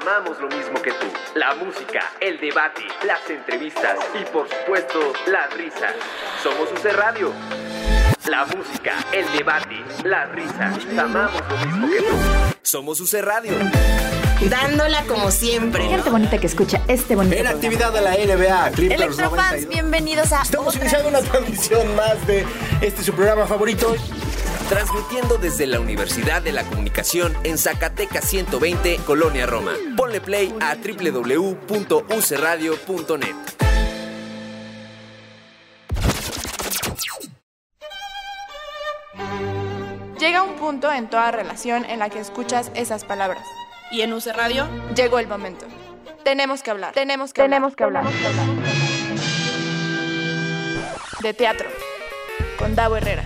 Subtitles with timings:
[0.00, 1.06] amamos lo mismo que tú.
[1.34, 5.94] La música, el debate, las entrevistas y por supuesto, las risas.
[6.42, 7.32] Somos UC Radio.
[8.26, 10.76] La música, el debate, las risas.
[10.98, 12.16] Amamos lo mismo que tú.
[12.62, 13.52] Somos UC Radio.
[14.48, 15.84] Dándola como siempre.
[15.88, 17.56] Gente bonita que escucha este bonito En programa.
[17.56, 19.68] actividad de la NBA, Clippers Electrofans, 92.
[19.68, 22.46] bienvenidos a Estamos otra iniciando una transmisión más de
[22.80, 23.96] este su programa favorito.
[24.68, 29.72] Transmitiendo desde la Universidad de la Comunicación en Zacatecas 120, Colonia Roma.
[29.96, 33.34] Ponle play a www.ucradio.net.
[40.18, 43.42] Llega un punto en toda relación en la que escuchas esas palabras.
[43.90, 45.66] Y en UC Radio, Llegó el momento.
[46.24, 46.92] Tenemos que hablar.
[46.92, 48.04] Tenemos que Tenemos que hablar.
[48.06, 48.46] hablar.
[51.22, 51.68] De teatro.
[52.58, 53.24] Con Davo Herrera.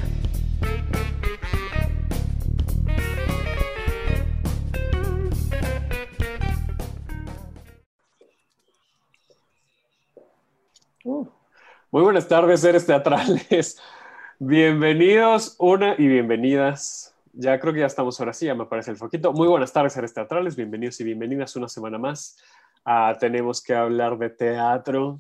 [11.05, 11.27] Muy
[11.91, 13.81] buenas tardes, seres teatrales.
[14.39, 17.17] Bienvenidos una y bienvenidas.
[17.33, 19.33] Ya creo que ya estamos ahora sí, ya me aparece el foquito.
[19.33, 20.55] Muy buenas tardes, seres teatrales.
[20.55, 22.39] Bienvenidos y bienvenidas una semana más.
[23.19, 25.19] Tenemos que hablar de teatro.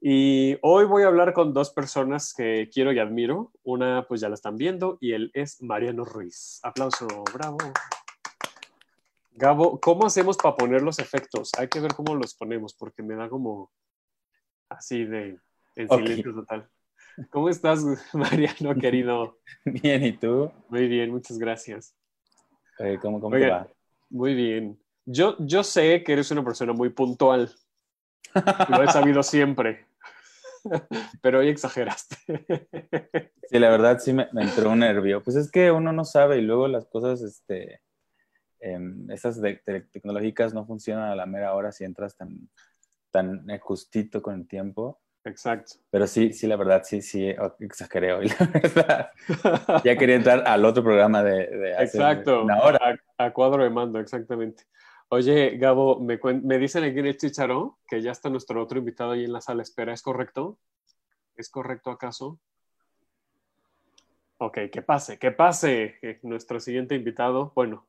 [0.00, 3.50] Y hoy voy a hablar con dos personas que quiero y admiro.
[3.64, 6.60] Una, pues ya la están viendo, y él es Mariano Ruiz.
[6.62, 7.58] Aplauso, bravo.
[9.32, 11.50] Gabo, ¿cómo hacemos para poner los efectos?
[11.58, 13.70] Hay que ver cómo los ponemos, porque me da como
[14.70, 15.38] así de
[15.76, 16.68] en silencio total.
[17.30, 19.38] ¿Cómo estás, Mariano, querido?
[19.64, 20.50] Bien, ¿y tú?
[20.68, 21.94] Muy bien, muchas gracias.
[22.78, 23.46] Eh, ¿Cómo, cómo Oiga.
[23.46, 23.68] te va?
[24.08, 24.80] Muy bien.
[25.04, 27.50] Yo, yo sé que eres una persona muy puntual.
[28.68, 29.86] Lo he sabido siempre.
[31.22, 32.16] Pero hoy exageraste.
[33.48, 35.22] Sí, la verdad sí me, me entró un nervio.
[35.22, 37.80] Pues es que uno no sabe y luego las cosas, este,
[39.08, 42.48] esas de- de- tecnológicas no funcionan a la mera hora si entras tan,
[43.10, 45.00] tan eh, justito con el tiempo.
[45.24, 45.74] Exacto.
[45.90, 49.10] Pero sí, sí, la verdad, sí, sí, oh, exageré hoy, la verdad.
[49.84, 52.44] Ya quería entrar al otro programa de, de hace Exacto.
[52.44, 52.98] una hora.
[53.18, 54.64] A, a cuadro de mando, exactamente.
[55.12, 56.18] Oye, Gabo, me,
[56.58, 59.62] dicen aquí en el chicharón que ya está nuestro otro invitado ahí en la sala
[59.62, 59.92] espera.
[59.92, 60.56] ¿Es correcto?
[61.34, 62.38] ¿Es correcto acaso?
[64.38, 67.50] Ok, que pase, que pase eh, nuestro siguiente invitado.
[67.56, 67.88] Bueno.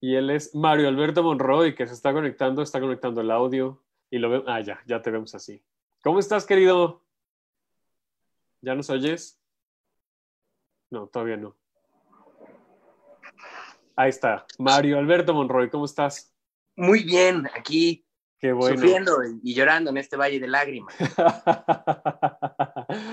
[0.00, 3.82] Y él es Mario Alberto Monroy, que se está conectando, está conectando el audio.
[4.10, 4.46] Y lo vemos.
[4.48, 5.62] Ah, ya, ya te vemos así.
[6.02, 7.02] ¿Cómo estás, querido?
[8.60, 9.40] ¿Ya nos oyes?
[10.90, 11.56] No, todavía no.
[13.96, 14.46] Ahí está.
[14.58, 16.32] Mario Alberto Monroy, ¿cómo estás?
[16.76, 18.06] Muy bien, aquí
[18.38, 18.76] Qué bueno.
[18.76, 20.94] sufriendo y llorando en este valle de lágrimas.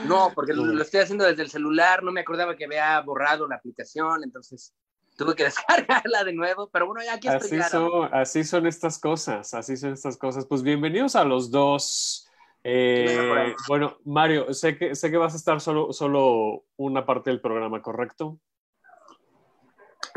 [0.08, 3.48] No, porque lo, lo estoy haciendo desde el celular, no me acordaba que había borrado
[3.48, 4.74] la aplicación, entonces
[5.16, 7.60] tuve que descargarla de nuevo, pero bueno, ya aquí estoy.
[7.60, 10.46] Así son, así son estas cosas, así son estas cosas.
[10.46, 12.30] Pues bienvenidos a los dos.
[12.64, 17.40] Eh, bueno, Mario, sé que, sé que vas a estar solo, solo una parte del
[17.40, 18.40] programa, ¿correcto?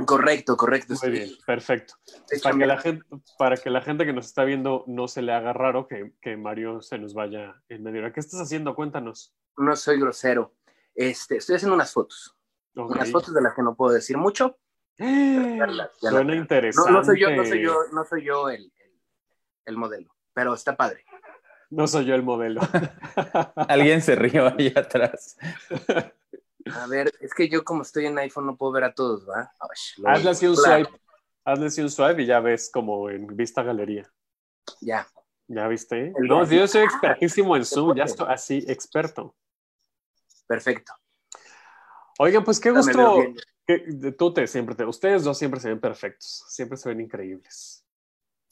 [0.07, 0.95] Correcto, correcto.
[0.95, 1.11] Muy sí.
[1.11, 1.95] bien, perfecto.
[2.43, 3.05] Para que, la gente,
[3.37, 6.37] para que la gente que nos está viendo no se le haga raro que, que
[6.37, 8.11] Mario se nos vaya en medio.
[8.13, 8.75] ¿Qué estás haciendo?
[8.75, 9.35] Cuéntanos.
[9.57, 10.55] no soy grosero.
[10.95, 12.37] Este, estoy haciendo unas fotos,
[12.77, 12.93] Ok.
[12.93, 14.57] unas fotos de las que no puedo decir mucho.
[14.99, 16.91] Suena interesante.
[16.91, 18.93] No, no soy yo, no soy yo, no soy yo el, el,
[19.67, 21.05] el modelo, pero está padre.
[21.71, 22.61] No soy yo el modelo.
[23.69, 25.37] Alguien se rió ahí atrás.
[26.75, 29.53] A ver, es que yo como estoy en iPhone no puedo ver a todos, ¿va?
[30.07, 31.01] Hazle así un Claro, swipe.
[31.45, 34.11] Hazle así un swipe y ya ves como en vista galería.
[34.81, 35.07] Ya.
[35.47, 36.13] ¿Ya viste?
[36.17, 39.35] El No, yo soy expertísimo en Zoom, ya estoy así, experto.
[40.47, 40.95] Perfecto.
[42.19, 43.23] Oigan, pues qué gusto.
[43.69, 44.85] Que- tú te siempre te.
[44.85, 46.45] Ustedes dos siempre se ven perfectos.
[46.49, 47.85] Siempre se ven increíbles.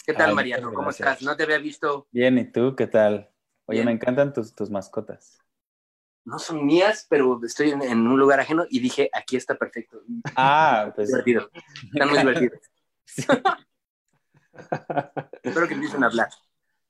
[0.04, 0.68] ¿Qué tal, Ay, Mariano?
[0.68, 1.08] ¿Cómo gracias.
[1.08, 1.22] estás?
[1.22, 2.06] No te había visto.
[2.12, 3.30] Bien, ¿y tú qué tal?
[3.64, 3.86] Oye, Bien.
[3.86, 5.40] me encantan tus, tus mascotas.
[6.24, 10.00] No son mías, pero estoy en, en un lugar ajeno y dije, aquí está perfecto.
[10.36, 11.50] Ah, pues Divertido.
[11.92, 12.60] Están muy divertidos.
[15.42, 16.28] Espero que empiecen a hablar.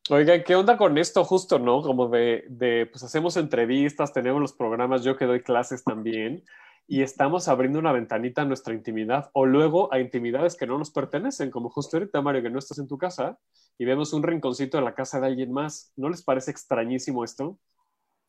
[0.08, 1.82] Oigan, ¿qué onda con esto justo, no?
[1.82, 6.44] Como de, de, pues hacemos entrevistas, tenemos los programas, yo que doy clases también,
[6.88, 10.90] y estamos abriendo una ventanita a nuestra intimidad, o luego a intimidades que no nos
[10.90, 13.38] pertenecen, como justo ahorita, Mario, que no estás en tu casa,
[13.76, 15.92] y vemos un rinconcito de la casa de alguien más.
[15.96, 17.58] ¿No les parece extrañísimo esto?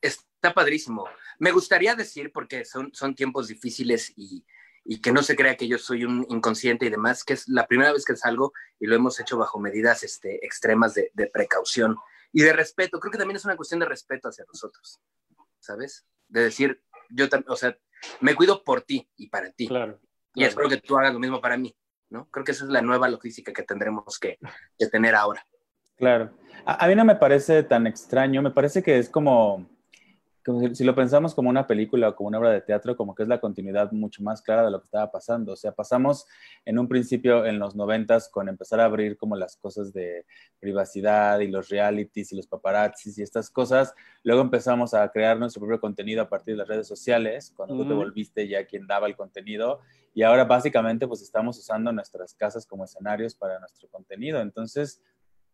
[0.00, 1.06] Está padrísimo.
[1.38, 4.44] Me gustaría decir, porque son, son tiempos difíciles y,
[4.84, 7.66] y que no se crea que yo soy un inconsciente y demás, que es la
[7.66, 11.96] primera vez que salgo y lo hemos hecho bajo medidas este, extremas de, de precaución
[12.32, 12.98] y de respeto.
[12.98, 15.00] Creo que también es una cuestión de respeto hacia nosotros,
[15.60, 16.06] ¿sabes?
[16.28, 17.76] De decir, yo o sea,
[18.20, 19.68] me cuido por ti y para ti.
[19.68, 20.00] Claro.
[20.34, 20.48] Y claro.
[20.48, 21.74] espero que tú hagas lo mismo para mí.
[22.10, 22.28] ¿no?
[22.30, 24.38] Creo que esa es la nueva logística que tendremos que,
[24.78, 25.44] que tener ahora.
[25.96, 26.32] Claro.
[26.64, 29.68] A, a, mí no me parece tan extraño, me parece que es como,
[30.48, 33.14] como si, si, lo pensamos como una película o como una obra de teatro, como
[33.14, 35.52] que es la continuidad mucho más clara de lo que estaba pasando.
[35.52, 36.26] O sea, pasamos
[36.64, 40.24] en un principio en los noventas con empezar a abrir como las cosas de
[40.58, 43.94] privacidad y los realities y los paparazzis y estas cosas.
[44.22, 47.86] Luego empezamos a crear nuestro propio contenido a partir de las redes sociales, cuando tú
[47.86, 49.80] te volviste ya quien daba el contenido.
[50.14, 54.40] Y ahora básicamente pues estamos usando nuestras casas como escenarios para nuestro contenido.
[54.40, 55.02] Entonces,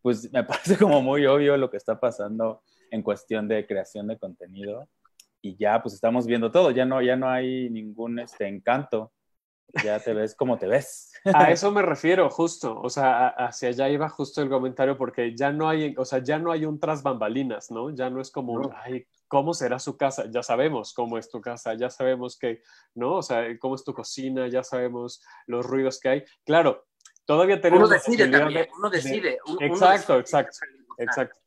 [0.02, 2.62] pues me parece como muy obvio lo que está pasando
[2.94, 4.88] en cuestión de creación de contenido
[5.43, 9.12] y ya pues estamos viendo todo, ya no, ya no hay ningún este, encanto,
[9.82, 11.12] ya te ves como te ves.
[11.25, 15.52] A eso me refiero justo, o sea, hacia allá iba justo el comentario porque ya
[15.52, 17.91] no hay, o sea, ya no hay un tras bambalinas, ¿no?
[17.91, 18.70] Ya no es como, no.
[18.85, 20.26] ay, ¿cómo será su casa?
[20.31, 22.62] Ya sabemos cómo es tu casa, ya sabemos que,
[22.94, 23.17] ¿no?
[23.17, 26.25] O sea, cómo es tu cocina, ya sabemos los ruidos que hay.
[26.46, 26.87] Claro,
[27.26, 27.88] todavía tenemos...
[27.88, 29.31] Uno decide también, uno decide.
[29.31, 30.41] De, uno exacto, decide.
[30.41, 30.58] exacto,
[30.96, 31.44] exacto.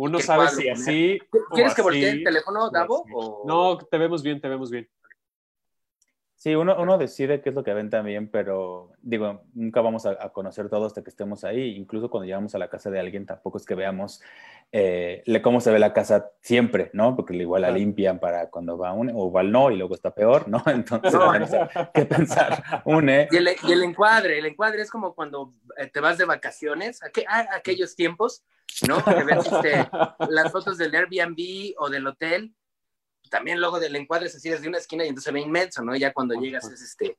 [0.00, 1.18] Uno sabe si así.
[1.52, 3.04] ¿Quieres que voltee el teléfono, Davo?
[3.12, 3.44] O...
[3.46, 4.88] No, te vemos bien, te vemos bien.
[6.40, 10.12] Sí, uno, uno, decide qué es lo que ven también, pero digo, nunca vamos a,
[10.12, 11.76] a, conocer todo hasta que estemos ahí.
[11.76, 14.22] Incluso cuando llegamos a la casa de alguien, tampoco es que veamos
[14.72, 17.14] eh, cómo se ve la casa siempre, ¿no?
[17.14, 20.48] Porque igual la limpian para cuando va un, o igual no, y luego está peor,
[20.48, 20.62] ¿no?
[20.66, 21.92] Entonces, no.
[21.92, 22.82] ¿qué pensar?
[22.86, 23.28] Une.
[23.30, 27.02] Y el, y el, encuadre, el encuadre es como cuando eh, te vas de vacaciones,
[27.02, 27.20] aqu
[27.52, 28.44] aquellos tiempos,
[28.88, 29.04] ¿no?
[29.04, 29.90] Que ves este,
[30.30, 32.54] las fotos del Airbnb o del hotel
[33.30, 35.96] también luego del encuadre es así desde una esquina y entonces se ve inmenso, ¿no?
[35.96, 37.16] Ya cuando llegas es este,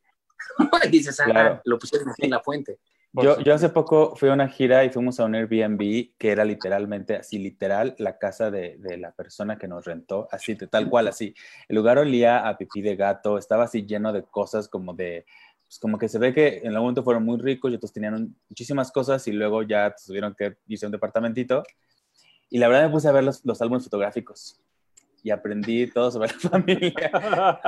[0.91, 1.61] dices, ah, claro.
[1.65, 2.77] lo pusieron aquí en la fuente.
[3.13, 6.45] Yo, yo, hace poco fui a una gira y fuimos a un Airbnb que era
[6.45, 10.89] literalmente así, literal, la casa de, de, la persona que nos rentó, así, de tal
[10.89, 11.35] cual, así.
[11.67, 15.25] El lugar olía a pipí de gato, estaba así lleno de cosas como de,
[15.65, 18.33] pues como que se ve que en algún momento fueron muy ricos y otros tenían
[18.47, 21.63] muchísimas cosas y luego ya tuvieron que irse a un departamentito.
[22.49, 24.61] Y la verdad me puse a ver los, los álbumes fotográficos
[25.23, 27.61] y aprendí todo sobre la familia.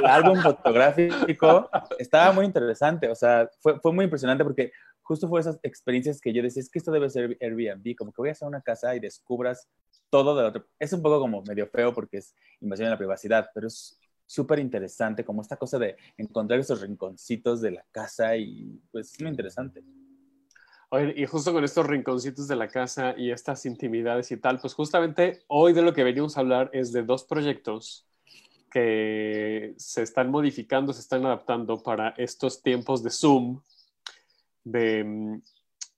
[0.00, 4.72] el álbum fotográfico estaba muy interesante, o sea, fue, fue muy impresionante porque
[5.02, 8.20] justo fue esas experiencias que yo decía, es que esto debe ser Airbnb, como que
[8.20, 9.66] voy a hacer una casa y descubras
[10.10, 10.64] todo de la otra.
[10.78, 14.58] Es un poco como medio feo porque es invasión de la privacidad, pero es súper
[14.58, 19.30] interesante como esta cosa de encontrar esos rinconcitos de la casa y pues es muy
[19.30, 19.82] interesante.
[20.90, 24.72] Oye, y justo con estos rinconcitos de la casa y estas intimidades y tal, pues
[24.72, 28.06] justamente hoy de lo que venimos a hablar es de dos proyectos
[28.70, 33.60] que se están modificando, se están adaptando para estos tiempos de Zoom.
[34.64, 35.40] De,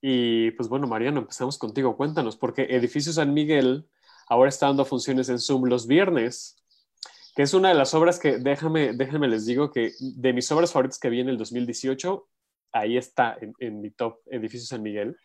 [0.01, 1.97] y pues bueno, Mariano, empezamos contigo.
[1.97, 3.87] Cuéntanos, porque Edificio San Miguel
[4.29, 6.57] ahora está dando funciones en Zoom los viernes,
[7.37, 10.73] que es una de las obras que, déjame, déjame les digo que de mis obras
[10.73, 12.27] favoritas que vi en el 2018
[12.73, 15.17] ahí está en, en, mi top edificio San Miguel.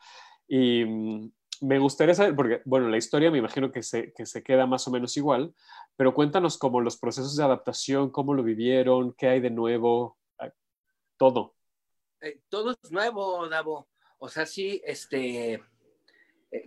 [0.48, 1.32] Y mm,
[1.62, 4.88] me gustaría saber, porque, bueno, la historia me imagino que se, que se queda más
[4.88, 5.54] o menos igual,
[5.96, 10.52] pero cuéntanos como los procesos de adaptación, cómo lo vivieron, qué hay de nuevo, ah,
[11.18, 11.56] todo.
[12.22, 13.88] Eh, todo es nuevo, Davo.
[14.20, 15.62] O sea, sí, este, eh,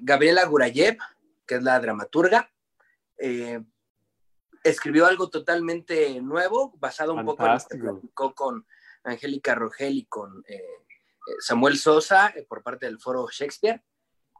[0.01, 0.99] Gabriela Gurayev,
[1.47, 2.51] que es la dramaturga,
[3.19, 3.63] eh,
[4.63, 8.67] escribió algo totalmente nuevo, basado un poco en lo que con
[9.05, 10.63] Angélica Rogel y con eh,
[11.41, 13.83] Samuel Sosa eh, por parte del foro Shakespeare.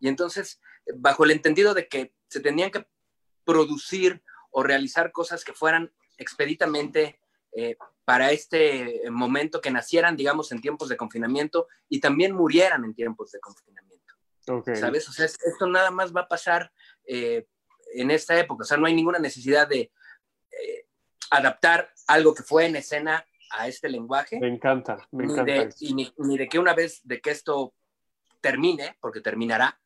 [0.01, 0.61] Y entonces,
[0.97, 2.87] bajo el entendido de que se tenían que
[3.45, 7.21] producir o realizar cosas que fueran expeditamente
[7.53, 12.95] eh, para este momento, que nacieran, digamos, en tiempos de confinamiento y también murieran en
[12.95, 14.15] tiempos de confinamiento.
[14.47, 14.77] Okay.
[14.77, 15.09] ¿Sabes?
[15.09, 16.73] O sea, esto nada más va a pasar
[17.05, 17.47] eh,
[17.93, 18.63] en esta época.
[18.63, 19.93] O sea, no hay ninguna necesidad de
[20.51, 20.87] eh,
[21.31, 24.39] adaptar algo que fue en escena a este lenguaje.
[24.41, 25.53] Me encanta, me ni encanta.
[25.53, 27.75] De, y ni, ni, de que una vez de que esto
[28.41, 29.81] termine, porque terminará,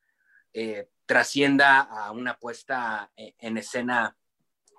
[0.53, 4.17] eh, trascienda a una puesta en escena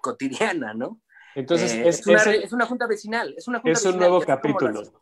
[0.02, 1.02] cotidiana, ¿no?
[1.36, 3.34] Entonces, eh, es, es, una, es, una, junta vecinal.
[3.38, 4.82] Es, una junta es vecinal, un nuevo capítulo.
[4.82, 4.94] Las,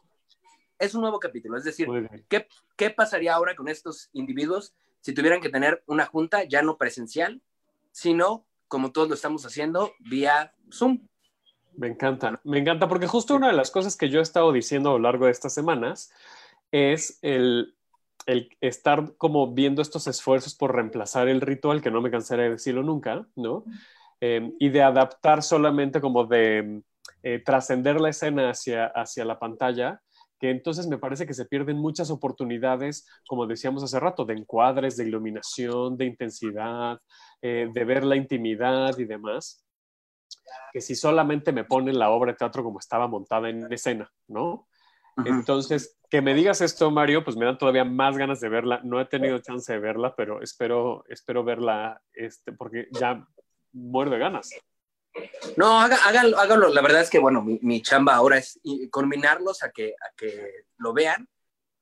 [0.81, 1.57] es un nuevo capítulo.
[1.57, 1.87] Es decir,
[2.27, 6.77] ¿qué, ¿qué pasaría ahora con estos individuos si tuvieran que tener una junta ya no
[6.77, 7.41] presencial,
[7.91, 11.07] sino como todos lo estamos haciendo vía Zoom?
[11.77, 14.89] Me encanta, me encanta, porque justo una de las cosas que yo he estado diciendo
[14.89, 16.11] a lo largo de estas semanas
[16.71, 17.75] es el,
[18.25, 22.49] el estar como viendo estos esfuerzos por reemplazar el ritual, que no me cansaré de
[22.51, 23.63] decirlo nunca, ¿no?
[24.19, 26.83] Eh, y de adaptar solamente como de
[27.23, 30.01] eh, trascender la escena hacia, hacia la pantalla,
[30.39, 34.97] que entonces me parece que se pierden muchas oportunidades, como decíamos hace rato, de encuadres,
[34.97, 36.99] de iluminación, de intensidad,
[37.41, 39.63] eh, de ver la intimidad y demás
[40.73, 44.67] que si solamente me ponen la obra de teatro como estaba montada en escena, ¿no?
[45.25, 48.79] Entonces, que me digas esto, Mario, pues me dan todavía más ganas de verla.
[48.83, 53.27] No he tenido chance de verla, pero espero, espero verla, este, porque ya
[53.73, 54.49] muero de ganas.
[55.57, 56.69] No, haga- háganlo, háganlo.
[56.69, 60.65] La verdad es que, bueno, mi, mi chamba ahora es combinarlos a que, a que
[60.77, 61.27] lo vean.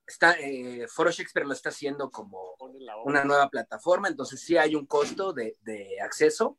[0.06, 2.56] Está, eh, Foro Shakespeare lo está haciendo como
[3.06, 6.58] una nueva plataforma, entonces sí hay un costo de, de acceso.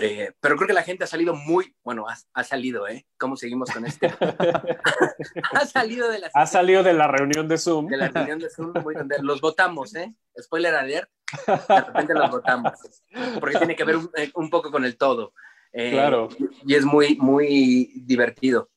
[0.00, 3.06] Eh, pero creo que la gente ha salido muy, bueno, ha, ha salido, ¿eh?
[3.18, 4.06] ¿Cómo seguimos con este?
[5.52, 7.86] ha salido de la, Ha salido de la reunión de Zoom.
[7.86, 10.14] de la reunión de Zoom, muy los votamos, ¿eh?
[10.38, 11.08] Spoiler alert,
[11.46, 12.72] de repente los votamos,
[13.40, 15.32] porque tiene que ver un, eh, un poco con el todo.
[15.72, 16.28] Eh, Claro.
[16.64, 18.70] Y es muy, muy divertido.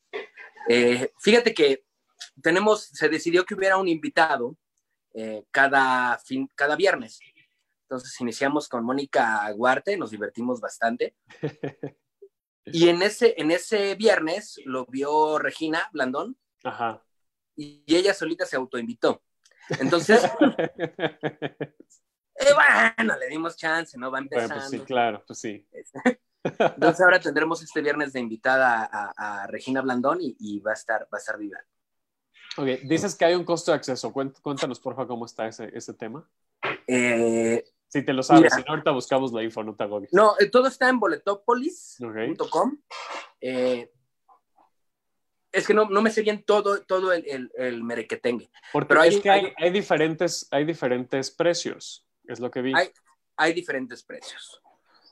[0.68, 1.84] Eh, fíjate que
[2.42, 4.58] tenemos, se decidió que hubiera un invitado
[5.14, 7.20] eh, cada, fin, cada viernes.
[7.90, 11.16] Entonces iniciamos con Mónica Guarte, nos divertimos bastante.
[12.72, 17.04] Y en ese, en ese viernes lo vio Regina Blandón Ajá.
[17.56, 19.24] y ella solita se autoinvitó.
[19.80, 20.22] Entonces,
[20.78, 22.54] eh,
[22.96, 24.12] bueno, le dimos chance, ¿no?
[24.12, 24.56] Va Bueno, empezando.
[24.56, 25.68] pues sí, claro, pues sí.
[26.44, 30.76] Entonces ahora tendremos este viernes de invitada a, a Regina Blandón y, y va a
[30.76, 31.58] estar, va a estar viva.
[32.58, 34.14] Ok, dices que hay un costo de acceso.
[34.14, 36.30] Cuént- Cuéntanos, porfa, cómo está ese, ese tema.
[36.86, 40.14] Eh, Si te lo sabes, si no, ahorita buscamos la info, no te agobies.
[40.14, 42.78] no, eh, todo está en boletopolis.com.
[43.42, 43.92] Eh,
[45.52, 48.52] es que no, no me sé bien todo, todo el, el, el merequetengue.
[48.72, 52.62] Porque Pero hay- es que hay, hay- hay diferentes, hay diferentes precios, es lo que
[52.62, 52.74] vi.
[52.76, 52.92] Hay-
[53.38, 54.62] Hay diferentes precios.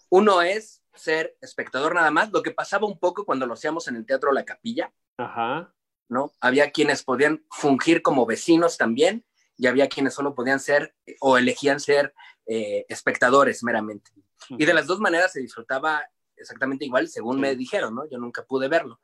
[0.10, 3.96] Uno es ser espectador nada más, lo que pasaba un poco cuando lo hacíamos en
[3.96, 5.74] el Teatro La Capilla, Ajá.
[6.10, 6.32] ¿no?
[6.42, 9.26] Había quienes podían fungir como vecinos también
[9.58, 12.14] y había quienes solo podían ser o elegían ser
[12.46, 14.12] eh, espectadores meramente.
[14.50, 18.08] Y de las dos maneras se disfrutaba exactamente igual, según me dijeron, ¿no?
[18.10, 19.00] Yo nunca pude verlo.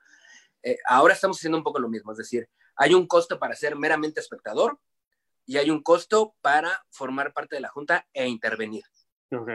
[0.62, 3.76] Eh, ahora estamos haciendo un poco lo mismo, es decir, hay un costo para ser
[3.76, 4.80] meramente espectador
[5.46, 8.84] y hay un costo para formar parte de la junta e intervenir.
[9.32, 9.50] Ok.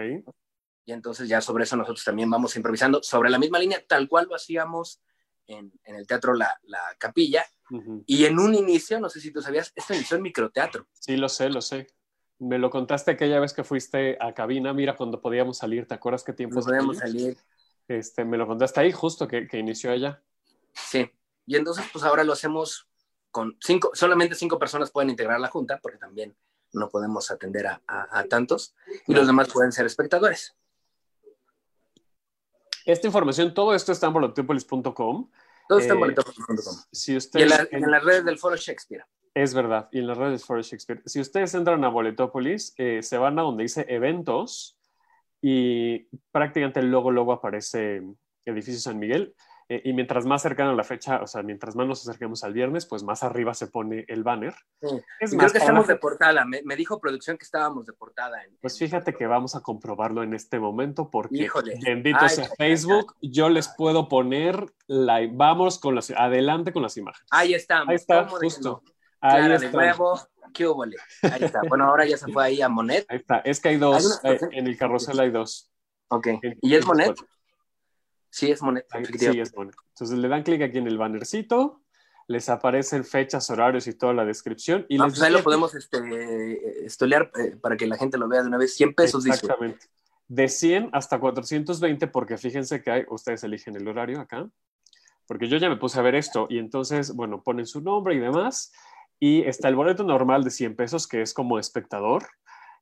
[0.84, 4.26] Y entonces ya sobre eso nosotros también vamos improvisando sobre la misma línea, tal cual
[4.28, 5.00] lo hacíamos
[5.48, 7.44] en, en el teatro la, la Capilla.
[7.70, 8.04] Ujú.
[8.06, 10.86] Y en un inicio, no sé si tú sabías, esto inició en microteatro.
[10.92, 11.88] Sí, lo sé, lo sé.
[12.38, 16.22] Me lo contaste aquella vez que fuiste a cabina, mira, cuando podíamos salir, ¿te acuerdas
[16.22, 17.36] qué tiempo podíamos salir.
[17.88, 20.22] Este, me lo contaste ahí, justo que, que inició allá.
[20.72, 21.10] Sí.
[21.46, 22.86] Y entonces, pues ahora lo hacemos
[23.30, 26.36] con cinco, solamente cinco personas pueden integrar la junta, porque también
[26.72, 28.74] no podemos atender a, a- a tantos,
[29.06, 30.54] y los demás pueden ser espectadores.
[32.88, 35.30] Esta información, todo esto está en boletopolis.com.
[35.68, 36.74] Todo está en Eh, boletopolis.com.
[36.90, 39.04] Si Y en, la- en las redes del Foro Shakespeare.
[39.34, 41.00] Es verdad, y en las redes for Shakespeare.
[41.04, 44.76] Si ustedes entran a Boletopolis, eh, se van a donde dice eventos
[45.40, 48.02] y prácticamente luego, luego aparece
[48.44, 49.34] Edificio San Miguel.
[49.70, 52.52] Eh, y mientras más cercano a la fecha, o sea, mientras más nos acerquemos al
[52.54, 54.54] viernes, pues más arriba se pone el banner.
[54.80, 55.00] Sí.
[55.20, 56.44] Es Y más, creo que estamos de portada.
[56.44, 58.42] Me, me dijo producción que estábamos de portada.
[58.44, 61.78] En, Pues fíjate que vamos a comprobarlo en este momento porque Híjole.
[61.84, 66.82] bendito Ay, sea ay, Facebook, yo les puedo poner la vamos con las adelante con
[66.82, 67.28] las imágenes.
[67.30, 67.88] Ahí estamos.
[67.90, 68.82] Ahí está, ¿Cómo de justo.
[68.84, 68.92] no?
[69.20, 69.76] Ahí Clara de está.
[69.78, 70.20] huevo,
[70.54, 70.96] qué húbole.
[71.22, 71.60] Ahí está.
[71.68, 73.04] Bueno, ahora ya se fue ahí a Monet.
[73.08, 73.38] Ahí está.
[73.40, 75.70] Es que hay Hay dos, unas eh, en el carrusel hay dos.
[76.08, 76.28] Ok.
[76.62, 77.14] ¿Y es Monet?
[78.30, 78.86] Sí, es Monet.
[79.18, 79.74] Sí, es Monet.
[79.90, 81.82] Entonces le dan clic aquí en el bannercito,
[82.26, 84.84] les aparecen fechas, horarios y toda la descripción.
[84.88, 88.18] Y Ah, les pues ahí lo dice- podemos este, estolear eh, para que la gente
[88.18, 88.74] lo vea de una vez.
[88.74, 89.36] 100 pesos, dice.
[89.36, 89.86] Exactamente.
[90.28, 94.46] De 100 hasta 420, porque fíjense que hay, ustedes eligen el horario acá,
[95.26, 98.18] porque yo ya me puse a ver esto y entonces, bueno, ponen su nombre y
[98.18, 98.72] demás,
[99.18, 102.26] y está el boleto normal de 100 pesos, que es como espectador.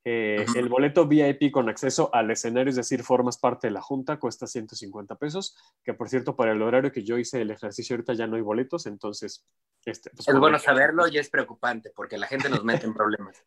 [0.05, 0.45] Eh.
[0.55, 4.47] El boleto VIP con acceso al escenario, es decir, formas parte de la junta, cuesta
[4.47, 8.27] 150 pesos, que por cierto, para el horario que yo hice el ejercicio ahorita ya
[8.27, 9.45] no hay boletos, entonces...
[9.85, 13.43] Este, pues, Es bueno saberlo y es preocupante porque la gente nos mete en problemas.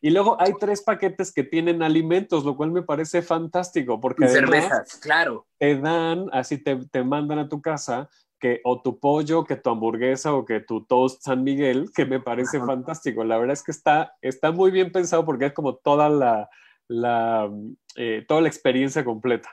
[0.00, 4.96] Y luego hay tres paquetes que tienen alimentos, lo cual me parece fantástico, porque cervezas,
[4.96, 5.46] claro.
[5.58, 8.08] te dan, así te, te mandan a tu casa,
[8.40, 12.20] que o tu pollo, que tu hamburguesa o que tu toast San Miguel, que me
[12.20, 12.66] parece Ajá.
[12.66, 13.24] fantástico.
[13.24, 16.48] La verdad es que está, está muy bien pensado porque es como toda la,
[16.88, 17.50] la,
[17.96, 19.50] eh, toda la experiencia completa.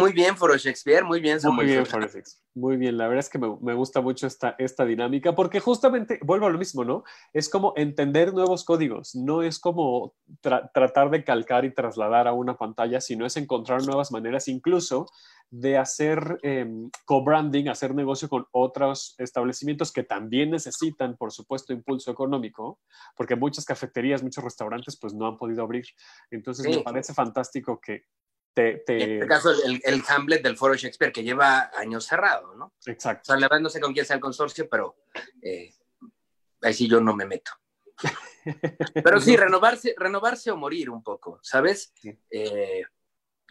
[0.00, 2.42] Muy bien, Foro Shakespeare, muy bien, Muy bien, Forensics.
[2.54, 6.18] Muy bien, la verdad es que me, me gusta mucho esta, esta dinámica porque justamente,
[6.22, 7.04] vuelvo a lo mismo, ¿no?
[7.32, 12.32] Es como entender nuevos códigos, no es como tra- tratar de calcar y trasladar a
[12.32, 15.06] una pantalla, sino es encontrar nuevas maneras incluso
[15.50, 16.66] de hacer eh,
[17.04, 22.80] co-branding, hacer negocio con otros establecimientos que también necesitan, por supuesto, impulso económico,
[23.16, 25.84] porque muchas cafeterías, muchos restaurantes, pues no han podido abrir.
[26.30, 26.72] Entonces Sí.
[26.78, 28.04] me parece fantástico que
[28.56, 28.78] te...
[28.78, 29.02] te...
[29.02, 32.72] En este caso, el, el, Hamlet del Foro Shakespeare, que lleva años cerrado, ¿no?
[32.86, 33.20] Exacto.
[33.22, 34.96] O sea, la verdad no sé con quién sea el consorcio, pero
[35.42, 35.74] eh,
[36.62, 37.52] ahí sí yo no me meto.
[39.04, 41.92] pero sí, renovarse, renovarse o morir un poco, ¿sabes?
[42.00, 42.18] Sí.
[42.30, 42.82] Eh,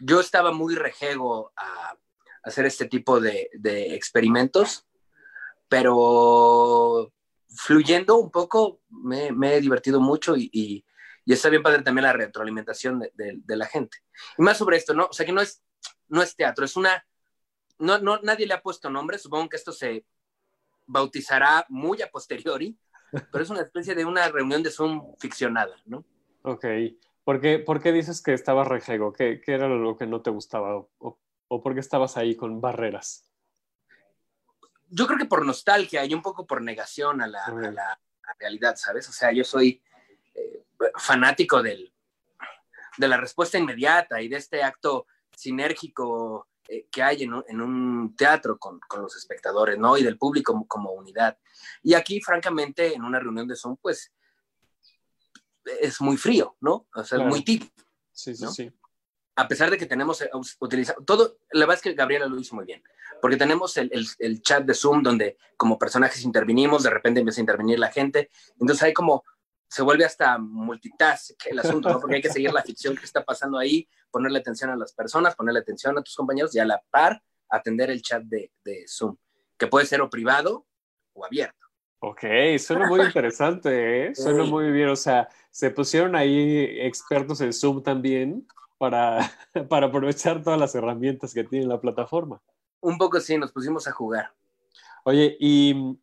[0.00, 1.96] yo estaba muy rejego a
[2.42, 4.86] hacer este tipo de, de experimentos,
[5.68, 7.12] pero
[7.48, 10.84] fluyendo un poco me, me he divertido mucho y, y,
[11.26, 13.98] y, está bien padre también la retroalimentación de, de, de, la gente.
[14.38, 15.06] Y más sobre esto, ¿no?
[15.06, 15.62] O sea, que no es,
[16.08, 17.06] no es teatro, es una...
[17.78, 20.06] No, no, nadie le ha puesto nombre, supongo que esto se
[20.86, 22.78] bautizará muy a posteriori,
[23.32, 26.04] pero es una especie de una reunión de Zoom ficcionada, ¿no?
[26.42, 26.64] Ok.
[27.24, 29.12] ¿Por qué, por qué dices que estabas rejego?
[29.12, 30.76] ¿Qué, ¿Qué, era lo que no te gustaba?
[30.76, 31.18] ¿O,
[31.48, 33.28] o por qué estabas ahí con barreras?
[34.88, 37.72] Yo creo que por nostalgia y un poco por negación a la, a la, a
[37.72, 38.00] la
[38.38, 39.08] realidad, ¿sabes?
[39.08, 39.82] O sea, yo soy
[40.34, 40.65] eh,
[40.96, 41.92] fanático del,
[42.96, 47.60] de la respuesta inmediata y de este acto sinérgico eh, que hay en un, en
[47.60, 49.96] un teatro con, con, los espectadores, ¿no?
[49.96, 51.38] Y del público como, como, unidad.
[51.82, 54.12] Y aquí, francamente, en una reunión de Zoom, pues
[55.80, 56.86] es muy frío, ¿no?
[56.94, 57.24] O sea, claro.
[57.24, 57.72] es muy típico.
[58.12, 58.50] Sí, sí, ¿no?
[58.50, 58.72] sí.
[59.36, 60.30] A pesar de que tenemos eh,
[60.60, 62.82] utilizado todo, la verdad es que Gabriela lo hizo muy bien,
[63.20, 67.40] porque tenemos el, el, el, chat de Zoom donde como personajes intervinimos, de repente empieza
[67.40, 69.24] a intervenir la gente, entonces hay como,
[69.68, 72.00] se vuelve hasta multitask el asunto, ¿no?
[72.00, 75.34] Porque hay que seguir la ficción que está pasando ahí, ponerle atención a las personas,
[75.34, 79.16] ponerle atención a tus compañeros y a la par atender el chat de, de Zoom,
[79.58, 80.66] que puede ser o privado
[81.12, 81.66] o abierto.
[81.98, 82.24] Ok,
[82.58, 84.14] suena muy interesante, ¿eh?
[84.14, 84.50] Suena sí.
[84.50, 84.90] muy bien.
[84.90, 88.46] O sea, se pusieron ahí expertos en Zoom también
[88.78, 89.18] para,
[89.68, 92.40] para aprovechar todas las herramientas que tiene la plataforma.
[92.80, 94.32] Un poco sí, nos pusimos a jugar.
[95.04, 95.98] Oye, y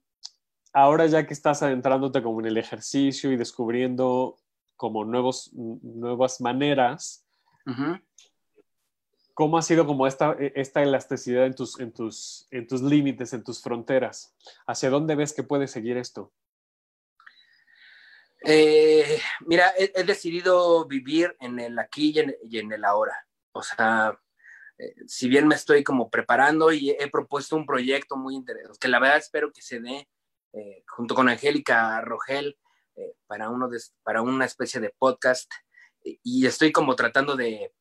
[0.73, 4.37] ahora ya que estás adentrándote como en el ejercicio y descubriendo
[4.75, 7.25] como nuevos, nuevas maneras,
[7.65, 8.03] uh -huh.
[9.33, 13.43] ¿cómo ha sido como esta, esta elasticidad en tus, en, tus, en tus límites, en
[13.43, 14.35] tus fronteras?
[14.65, 16.33] ¿Hacia dónde ves que puede seguir esto?
[18.45, 23.15] Eh, mira, he, he, decidido vivir en el aquí y en, y en el ahora.
[23.53, 24.19] O sea,
[24.77, 28.87] eh, si bien me estoy como preparando y he propuesto un proyecto muy interesante, que
[28.89, 30.09] la verdad espero que se dé
[30.53, 32.57] eh, junto con Angélica Rogel
[32.95, 35.51] eh, para, uno de, para una especie de podcast
[36.03, 37.73] y estoy como tratando de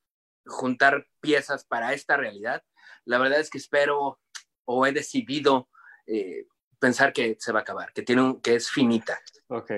[0.45, 2.63] juntar piezas para esta realidad.
[3.05, 4.19] La verdad es que espero
[4.65, 5.69] o he decidido
[6.07, 6.47] eh,
[6.79, 9.19] pensar que se va a acabar, que, tiene un, que es finita.
[9.47, 9.71] Ok.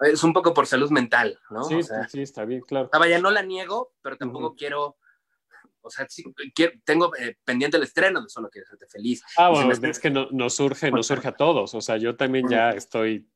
[0.00, 1.64] Es un poco por salud mental, ¿no?
[1.64, 2.88] Sí, o sea, sí, está bien, claro.
[2.92, 4.56] Vaya, no la niego, pero tampoco uh -huh.
[4.56, 4.96] quiero
[5.82, 9.22] o sea, sí, quiero, tengo eh, pendiente el estreno de Solo Quiero Hacerte Feliz.
[9.36, 11.74] Ah, bueno, es que no, no, surge, no surge a todos.
[11.74, 13.28] O sea, yo también ya estoy,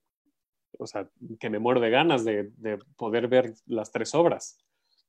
[0.78, 1.08] o sea,
[1.40, 4.58] que me muero de ganas de, de poder ver las tres obras.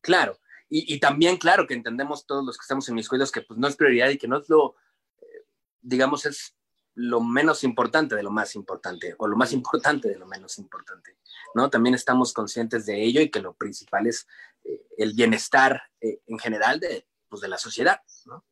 [0.02, 0.38] Claro,
[0.70, 3.60] y, y, también, claro, que entendemos todos los que estamos en mis cuidados que pues
[3.60, 4.76] no es prioridad y que no es lo,
[5.22, 5.46] eh,
[5.82, 6.56] digamos, es
[6.96, 11.18] lo menos importante de lo más importante, o lo más importante de lo menos importante,
[11.54, 11.70] ¿no?
[11.70, 14.28] También estamos conscientes de ello y que lo principal es
[14.64, 18.00] eh, el bienestar eh, en general de, pues, de la sociedad.
[18.26, 18.46] ¿no?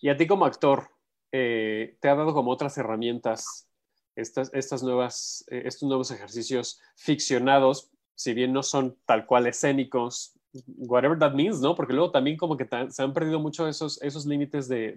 [0.00, 0.88] Y a ti como actor,
[1.32, 3.68] eh, ¿te ha dado como otras herramientas
[4.14, 10.38] estas, estas nuevas, eh, estos nuevos ejercicios ficcionados, si bien no son tal cual escénicos,
[10.68, 11.74] whatever that means, ¿no?
[11.74, 14.94] Porque luego también como que se han perdido mucho esos, esos límites de,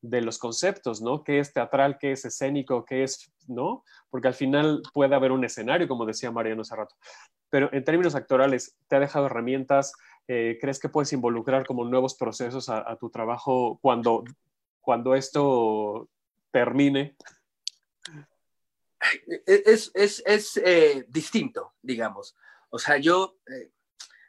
[0.00, 1.22] de, los conceptos, ¿no?
[1.22, 3.84] ¿Qué es teatral, qué es escénico, qué es, ¿no?
[4.10, 6.96] Porque al final puede haber un escenario, como decía Mariano hace rato.
[7.50, 9.92] Pero en términos actorales, ¿te ha dejado herramientas?
[10.30, 14.24] Eh, ¿Crees que puedes involucrar como nuevos procesos a, a tu trabajo cuando,
[14.82, 16.10] cuando esto
[16.50, 17.16] termine?
[19.46, 22.36] Es, es, es eh, distinto, digamos.
[22.68, 23.70] O sea, yo, eh,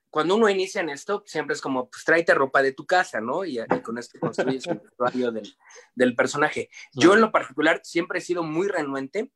[0.10, 3.44] cuando uno inicia en esto, siempre es como, pues tráete ropa de tu casa, ¿no?
[3.44, 5.54] Y, y con esto construyes el vestuario del,
[5.96, 6.70] del, personaje.
[6.94, 9.32] Yo en lo particular siempre he sido muy renuente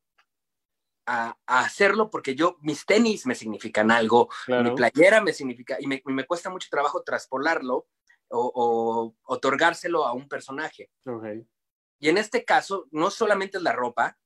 [1.06, 4.64] a, a, hacerlo porque yo, mis tenis me significan algo, claro.
[4.64, 7.88] mi playera me significa, y me, me, cuesta mucho trabajo traspolarlo
[8.30, 10.90] o, o otorgárselo a un personaje.
[11.06, 11.46] Okay.
[12.00, 14.18] Y en este caso, no solamente es la ropa,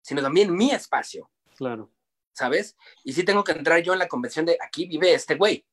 [0.00, 1.30] sino también mi espacio.
[1.56, 1.90] Claro.
[2.32, 2.76] ¿Sabes?
[3.02, 5.64] Y sí tengo que entrar yo en la convención de aquí vive este güey.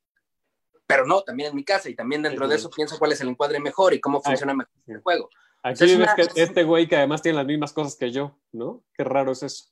[0.87, 3.21] Pero no, también en mi casa y también dentro sí, de eso pienso cuál es
[3.21, 5.29] el encuadre mejor y cómo funciona mejor el juego.
[5.63, 6.15] Aquí vives una...
[6.15, 8.83] que este güey que además tiene las mismas cosas que yo, ¿no?
[8.95, 9.65] Qué raro es eso.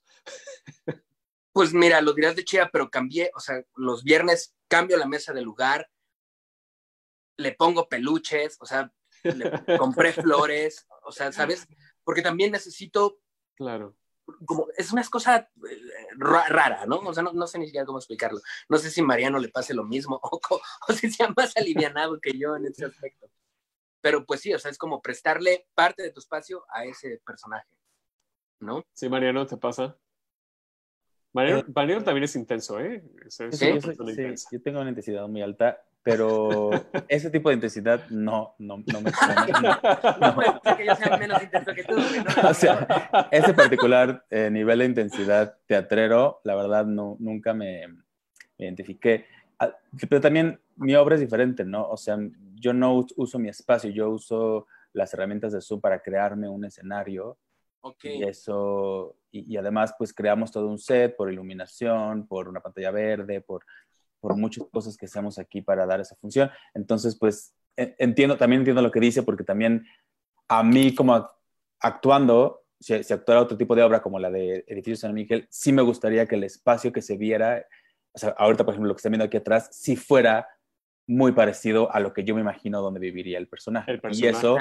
[1.51, 5.33] Pues mira, lo dirás de chía, pero cambié, o sea, los viernes cambio la mesa
[5.33, 5.89] de lugar,
[7.37, 11.67] le pongo peluches, o sea, le compré flores, o sea, ¿sabes?
[12.03, 13.19] Porque también necesito
[13.55, 13.95] claro.
[14.45, 16.97] como, es una cosa eh, ra- rara, ¿no?
[16.97, 18.39] O sea, no, no sé ni siquiera cómo explicarlo.
[18.67, 20.39] No sé si Mariano le pase lo mismo o,
[20.87, 23.29] o si sea más alivianado que yo en ese aspecto.
[24.01, 27.67] Pero pues sí, o sea, es como prestarle parte de tu espacio a ese personaje,
[28.59, 28.85] ¿no?
[28.93, 29.97] Sí, Mariano, ¿te pasa?
[31.33, 33.03] Mariano, Mariano también es intenso, ¿eh?
[33.25, 36.69] Es, es Sí, una yo, soy- sí, yo tengo una intensidad muy alta, pero
[37.07, 39.11] ese tipo de intensidad no, no, no me...
[39.61, 39.69] no-
[40.19, 41.95] no- No que yo sea menos intenso que tú.
[42.49, 48.65] O sea, ese particular eh, nivel de intensidad teatrero, la verdad, no, nunca me, me
[48.65, 49.25] identifiqué.
[49.59, 49.71] Ah,
[50.09, 51.87] Pero también mi obra es diferente, ¿no?
[51.89, 52.17] O sea,
[52.55, 56.65] yo no us- uso mi espacio, yo uso las herramientas de Zoom para crearme un
[56.65, 57.37] escenario
[57.81, 58.05] Ok.
[58.05, 62.91] y eso, y, y además pues creamos todo un set por iluminación, por una pantalla
[62.91, 63.65] verde, por,
[64.19, 66.49] por muchas cosas que hacemos aquí para dar esa función.
[66.73, 69.85] Entonces pues e- entiendo, también entiendo lo que dice porque también
[70.47, 71.31] a mí como ac-
[71.79, 75.71] actuando, si, si actuara otro tipo de obra como la de Edificio San Miguel, sí
[75.71, 77.65] me gustaría que el espacio que se viera,
[78.13, 80.47] o sea, ahorita por ejemplo lo que están viendo aquí atrás, sí fuera
[81.07, 83.91] muy parecido a lo que yo me imagino donde viviría el personaje.
[83.91, 84.37] El Y personaje.
[84.37, 84.57] eso,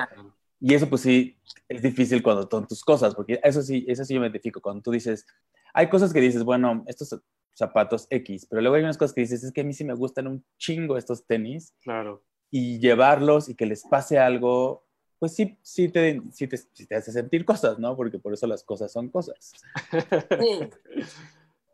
[0.60, 1.36] y eso pues sí,
[1.68, 4.82] es difícil cuando son tus cosas, porque eso sí, eso sí yo me identifico, cuando
[4.82, 5.26] tú dices,
[5.74, 7.20] hay cosas que dices, bueno, estos
[7.54, 9.94] zapatos X, pero luego hay unas cosas que dices, es que a mí sí me
[9.94, 12.22] gustan un chingo estos tenis, Claro.
[12.50, 14.84] y llevarlos y que les pase algo,
[15.18, 17.96] pues sí, sí te, sí te, sí te hace sentir cosas, ¿no?
[17.96, 19.52] Porque por eso las cosas son cosas.
[20.40, 20.70] Sí.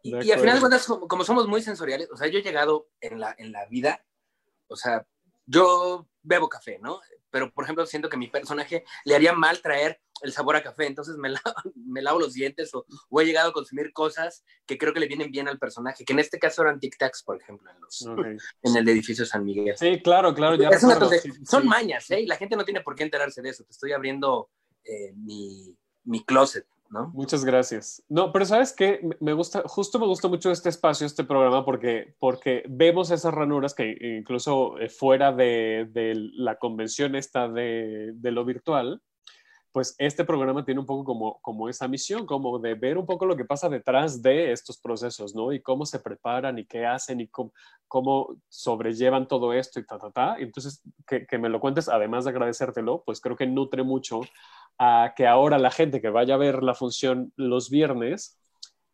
[0.07, 2.43] Y, y al final de cuentas, como, como somos muy sensoriales, o sea, yo he
[2.43, 4.05] llegado en la, en la vida,
[4.69, 5.07] o sea,
[5.47, 7.01] yo bebo café, ¿no?
[7.31, 10.87] Pero, por ejemplo, siento que mi personaje le haría mal traer el sabor a café,
[10.87, 11.41] entonces me, la-
[11.75, 15.09] me lavo los dientes o, o he llegado a consumir cosas que creo que le
[15.09, 18.03] vienen bien al personaje, que en este caso eran tic-tacs, por ejemplo, en, los,
[18.63, 19.77] en el edificio San Miguel.
[19.77, 21.35] Sí, claro, claro, ya Es una recuerdo, tontería.
[21.35, 21.69] sí, Son sí.
[21.69, 22.21] mañas, ¿eh?
[22.21, 23.65] Y la gente no tiene por qué enterarse de eso.
[23.65, 24.51] Te estoy abriendo
[24.85, 27.11] eh, mi, mi closet, ¿no?
[27.13, 28.03] Muchas gracias.
[28.09, 29.01] No, pero ¿sabes qué?
[29.21, 33.75] Me- gusta, justo me gusta mucho este espacio, este programa, porque, porque vemos esas ranuras
[33.75, 35.91] que incluso eh, fuera de,
[36.35, 39.03] la convención esta de, lo virtual,
[39.73, 43.27] pues este programa tiene un poco como, como esa misión, como de ver un poco
[43.27, 45.53] lo que pasa detrás de estos procesos, ¿no?
[45.53, 50.13] Y cómo se preparan y qué hacen y cómo, sobrellevan todo esto y ta, ta,
[50.13, 50.37] ta.
[50.39, 54.21] Entonces, que me lo cuentes, además de agradecértelo, pues creo que nutre mucho
[54.79, 58.39] a que ahora la gente que vaya a ver la función los viernes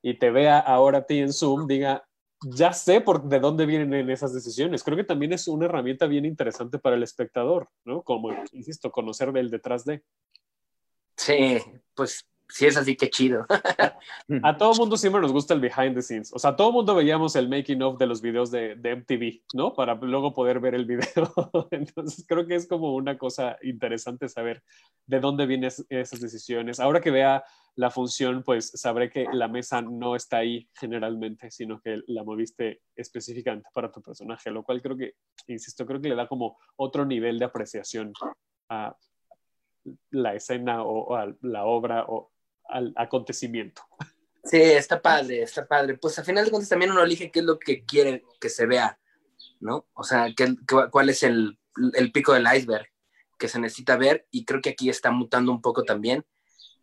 [0.02, 2.04] y te vea ahora a ti en Zoom diga,
[2.42, 4.82] ya sé por de dónde vienen esas decisiones.
[4.82, 8.02] Creo que también es una herramienta bien interesante para el espectador, ¿no?
[8.02, 10.02] Como, insisto, conocer del detrás de.
[11.16, 11.58] Sí,
[11.94, 13.46] pues si es así, qué chido.
[14.42, 16.32] A todo mundo siempre nos gusta el behind the scenes.
[16.32, 19.72] O sea, todo mundo veíamos el making of de los videos de, de MTV, ¿no?
[19.74, 21.00] Para luego poder ver el video.
[21.70, 24.62] Entonces, creo que es como una cosa interesante saber
[25.06, 26.80] de dónde vienen es- esas decisiones.
[26.80, 27.44] Ahora que vea
[27.76, 32.82] la función, pues sabré que la mesa no está ahí generalmente, sino que la moviste
[32.96, 35.14] específicamente para tu personaje, lo cual creo que,
[35.46, 38.12] insisto, creo que le da como otro nivel de apreciación
[38.68, 38.94] a
[40.10, 42.29] la escena o, o a la obra o
[42.70, 43.82] al acontecimiento.
[44.44, 45.98] Sí, está padre, está padre.
[45.98, 48.66] Pues a final de cuentas también uno elige qué es lo que quiere que se
[48.66, 48.98] vea,
[49.60, 49.86] ¿no?
[49.94, 51.58] O sea, qué, cu- cuál es el,
[51.94, 52.86] el pico del iceberg
[53.38, 56.24] que se necesita ver y creo que aquí está mutando un poco también,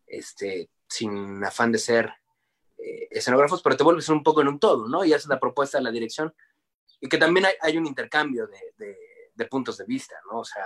[0.06, 2.12] este, sin afán de ser
[2.78, 5.04] eh, escenógrafos, pero te vuelves un poco en un todo, ¿no?
[5.04, 6.34] Y esa es la propuesta de la dirección.
[7.00, 8.98] Y que también hay, hay un intercambio de, de-
[9.34, 10.40] de puntos de vista, ¿no?
[10.40, 10.66] O sea,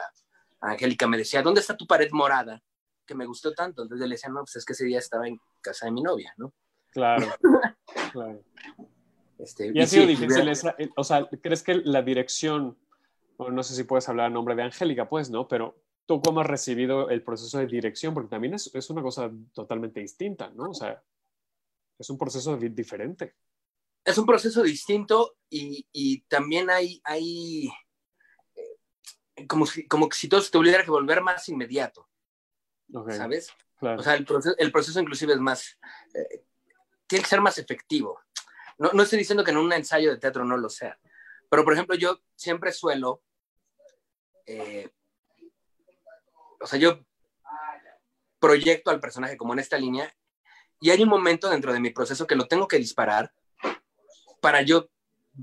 [0.61, 2.61] Angélica me decía, ¿dónde está tu pared morada?
[3.05, 3.81] Que me gustó tanto.
[3.81, 6.01] Entonces yo le decía, no, pues es que ese día estaba en casa de mi
[6.01, 6.53] novia, ¿no?
[6.91, 7.25] Claro,
[8.13, 8.43] claro.
[9.39, 12.77] Este, Y ha sido sí, difícil hubiera- esa, eh, o sea, ¿crees que la dirección,
[13.37, 15.47] bueno, no sé si puedes hablar a nombre de Angélica, pues, ¿no?
[15.47, 19.31] Pero tú cómo has recibido el proceso de dirección, porque también es, es una cosa
[19.53, 20.69] totalmente distinta, ¿no?
[20.69, 21.01] O sea,
[21.97, 23.35] es un proceso di- diferente.
[24.05, 27.69] es un proceso distinto y, y también hay, hay
[28.55, 32.07] eh, como, si, como que si todo se tuviera que volver más inmediato,
[33.09, 33.51] ¿sabes?
[33.79, 33.99] claro.
[33.99, 35.77] O sea, el proceso, el proceso inclusive es más,
[36.13, 36.43] eh,
[37.07, 38.19] tiene que ser más efectivo.
[38.77, 40.99] No, no estoy diciendo que en un ensayo de teatro no lo sea,
[41.49, 43.21] pero por ejemplo yo siempre suelo,
[44.45, 44.89] eh,
[46.59, 46.99] o sea, yo
[48.39, 50.11] proyecto al personaje como en esta línea
[50.79, 53.31] y hay un momento dentro de mi proceso que lo tengo que disparar
[54.41, 54.89] para yo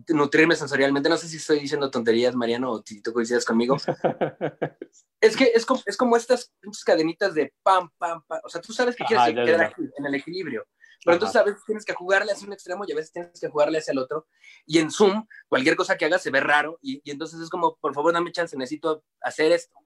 [0.09, 1.09] nutrirme sensorialmente.
[1.09, 3.77] No sé si estoy diciendo tonterías, Mariano, o si tú coincides conmigo.
[5.21, 6.53] Es que es como, es como estas
[6.87, 8.41] cadenitas de pam, pam, pam.
[8.45, 10.65] O sea, tú sabes que Ajá, quieres quedar aquí, en el equilibrio.
[11.05, 11.13] Pero Ajá.
[11.15, 13.79] entonces a veces tienes que jugarle hacia un extremo y a veces tienes que jugarle
[13.79, 14.29] hacia el otro.
[14.65, 16.79] Y en Zoom, cualquier cosa que hagas se ve raro.
[16.81, 19.77] Y, y entonces es como, por favor, dame chance, necesito hacer esto.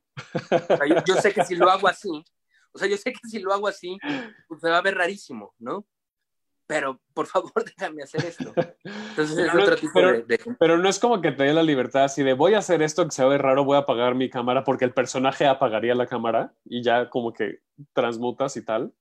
[0.51, 2.11] O sea, yo, yo sé que si lo hago así,
[2.73, 3.99] o sea, yo sé que si lo hago así,
[4.49, 5.87] pues se va a ver rarísimo, ¿no?
[6.73, 8.53] Pero por favor déjame hacer esto.
[8.85, 11.53] Entonces es no- otro tipo pero- de, de- Pero no es como que te dé
[11.53, 14.15] la libertad así de voy a hacer esto que se ve raro, voy a apagar
[14.15, 17.61] mi cámara porque el personaje apagaría la cámara y ya como que
[17.93, 18.93] transmutas y tal.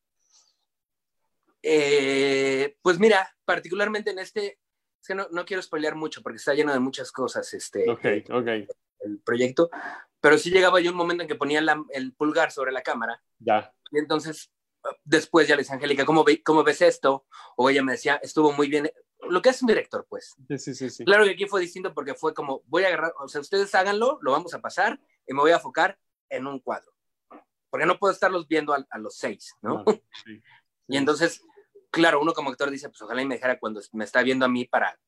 [1.63, 4.59] Eh, pues mira, particularmente en este,
[4.99, 8.05] es que no, no quiero spoilear mucho porque está lleno de muchas cosas este, Ok,
[8.05, 8.47] eh, ok,
[9.01, 9.69] el proyecto,
[10.19, 13.21] pero sí llegaba yo un momento en que ponía la- el pulgar sobre la cámara
[13.39, 13.71] ya.
[13.91, 14.51] y entonces
[15.03, 17.25] después ya le decía Angélica, ¿cómo, ve- ¿cómo ves esto?
[17.55, 18.91] O ella me decía, estuvo muy bien,
[19.29, 20.35] lo que hace un director, pues.
[20.57, 21.05] Sí, sí.
[21.05, 24.17] Claro que aquí fue distinto porque fue como, voy a agarrar, o sea, ustedes háganlo,
[24.21, 26.91] lo vamos a pasar y me voy a enfocar en un cuadro.
[27.69, 29.83] Porque no puedo estarlos viendo a, a los seis, ¿no?
[29.85, 30.41] Claro, sí.
[30.87, 31.41] Y entonces,
[31.89, 34.49] claro, uno como actor dice, pues ojalá y me dejara cuando me está viendo a
[34.49, 34.99] mí para,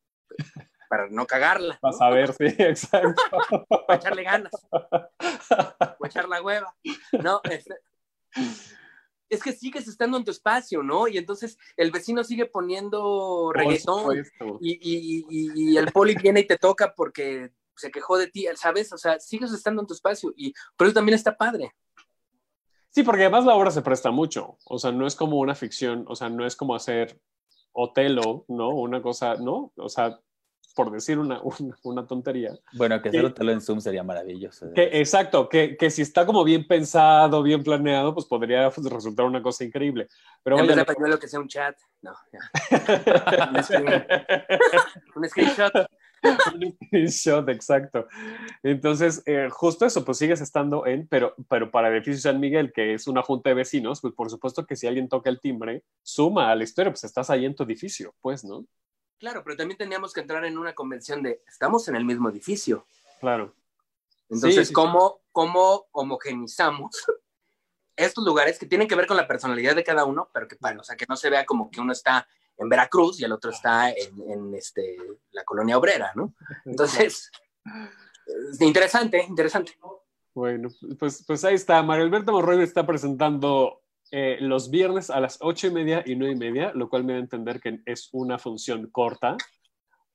[0.88, 1.90] para no cagarla, ¿no?
[1.90, 3.22] Vas a ver, sí, exacto.
[3.88, 4.54] para echarle ganas,
[6.00, 6.74] o echar la hueva.
[7.22, 7.76] No, este,
[9.34, 11.08] es que sigues estando en tu espacio, ¿no?
[11.08, 14.58] Y entonces el vecino sigue poniendo reggaetón supuesto.
[14.62, 18.46] y, y- y- y el poli viene y te toca porque se quejó de ti,
[18.56, 18.94] ¿sabes?
[18.94, 21.74] O sea, sigues estando en tu espacio y pero eso también está padre.
[22.90, 24.58] Sí, porque además la obra se presta mucho.
[24.66, 27.20] O sea, no es como una ficción, o sea, no es como hacer
[27.72, 28.70] Otelo, ¿no?
[28.70, 29.74] Una cosa, ¿no?
[29.78, 30.20] O sea,
[30.76, 32.52] por decir una, una, una tontería.
[32.74, 34.72] Bueno, que hacerlo en Zoom sería maravilloso.
[34.74, 39.42] Que, exacto, que, que si está como bien pensado, bien planeado, pues podría resultar una
[39.42, 40.08] cosa increíble.
[40.44, 43.50] Pero en vez de pañuelo que sea un chat, no, ya.
[43.50, 44.06] un, screen-
[45.16, 45.74] un screenshot.
[46.54, 48.08] Un screenshot, exacto.
[48.64, 52.94] Entonces, eh, justo eso, pues sigues estando en, pero, pero para Edificio San Miguel, que
[52.94, 56.50] es una junta de vecinos, pues por supuesto que si alguien toca el timbre, suma
[56.50, 58.66] a la historia, pues estás ahí en tu edificio, pues, ¿no?
[59.20, 62.86] Claro, pero también teníamos que entrar en una convención de estamos en el mismo edificio.
[63.20, 63.56] Claro.
[64.30, 66.92] Entonces, Sí, sí, ¿cómo, ¿cómo homogenizamos
[67.96, 70.80] estos lugares que tienen que ver con la personalidad de cada uno, pero que, para,
[70.80, 73.52] o sea, que no se vea como que uno está en Veracruz y el otro
[73.52, 74.98] está en, en, este,
[75.32, 76.34] la colonia obrera, ¿no?
[76.66, 77.32] Entonces,
[78.52, 79.78] es interesante, interesante.
[80.34, 81.82] Bueno, pues, pues ahí está.
[81.84, 83.83] Mario Alberto Monroy está presentando
[84.16, 87.14] eh, los viernes a las ocho y media y nueve y media, lo cual me
[87.14, 89.36] da a entender que es una función corta.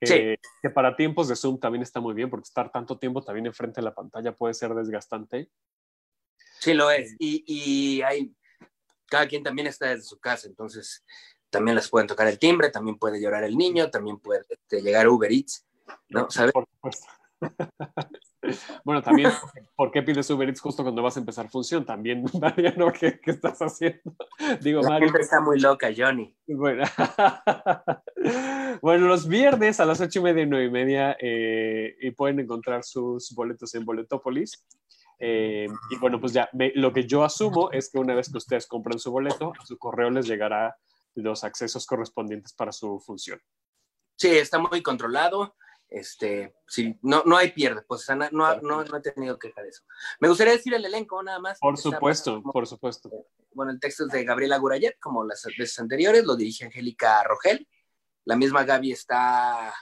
[0.01, 0.51] eh, Sí.
[0.63, 3.81] Que para tiempos de Zoom también está muy bien, porque estar tanto tiempo también enfrente
[3.81, 5.51] de la pantalla puede ser desgastante.
[6.61, 7.17] Sí, lo es.
[7.19, 8.33] Y, y hay,
[9.07, 11.05] cada quien también está desde su casa, entonces
[11.51, 15.09] también les pueden tocar el timbre, también puede llorar el niño, también puede este, llegar
[15.09, 15.67] Uber Eats,
[16.09, 16.31] ¿no?
[16.31, 16.53] ¿Sabes?
[16.53, 17.07] Por supuesto.
[18.85, 19.31] bueno, también,
[19.77, 21.85] ¿por qué pides Uber Eats justo cuando vas a empezar función?
[21.85, 24.15] También, Mariano, ¿qué, qué estás haciendo?
[24.61, 25.13] Digo, La Mario.
[25.19, 26.35] está muy loca, Johnny.
[26.47, 26.85] Bueno.
[28.83, 32.41] bueno, los viernes a las ocho y media y nueve y media eh, y pueden
[32.41, 34.65] encontrar sus boletos en Boletópolis.
[35.21, 38.39] Eh, y bueno, pues ya, me- lo que yo asumo es que una vez que
[38.39, 40.77] ustedes compran su boleto, a su correo les llegará
[41.15, 43.41] los accesos correspondientes para su función.
[44.17, 45.57] Sí, está muy controlado.
[45.91, 49.39] Este, sí, no, no hay pierde, pues o sea, no, no, no, no he tenido
[49.39, 49.85] queja de eso.
[50.21, 51.59] Me gustaría decir el elenco nada más.
[51.59, 53.11] Por Está- supuesto, por supuesto.
[53.53, 57.67] Bueno, el texto es de Gabriela Gurayet, como las veces anteriores, lo dirige Angélica Rogel.
[58.27, 59.73] La misma Gaby está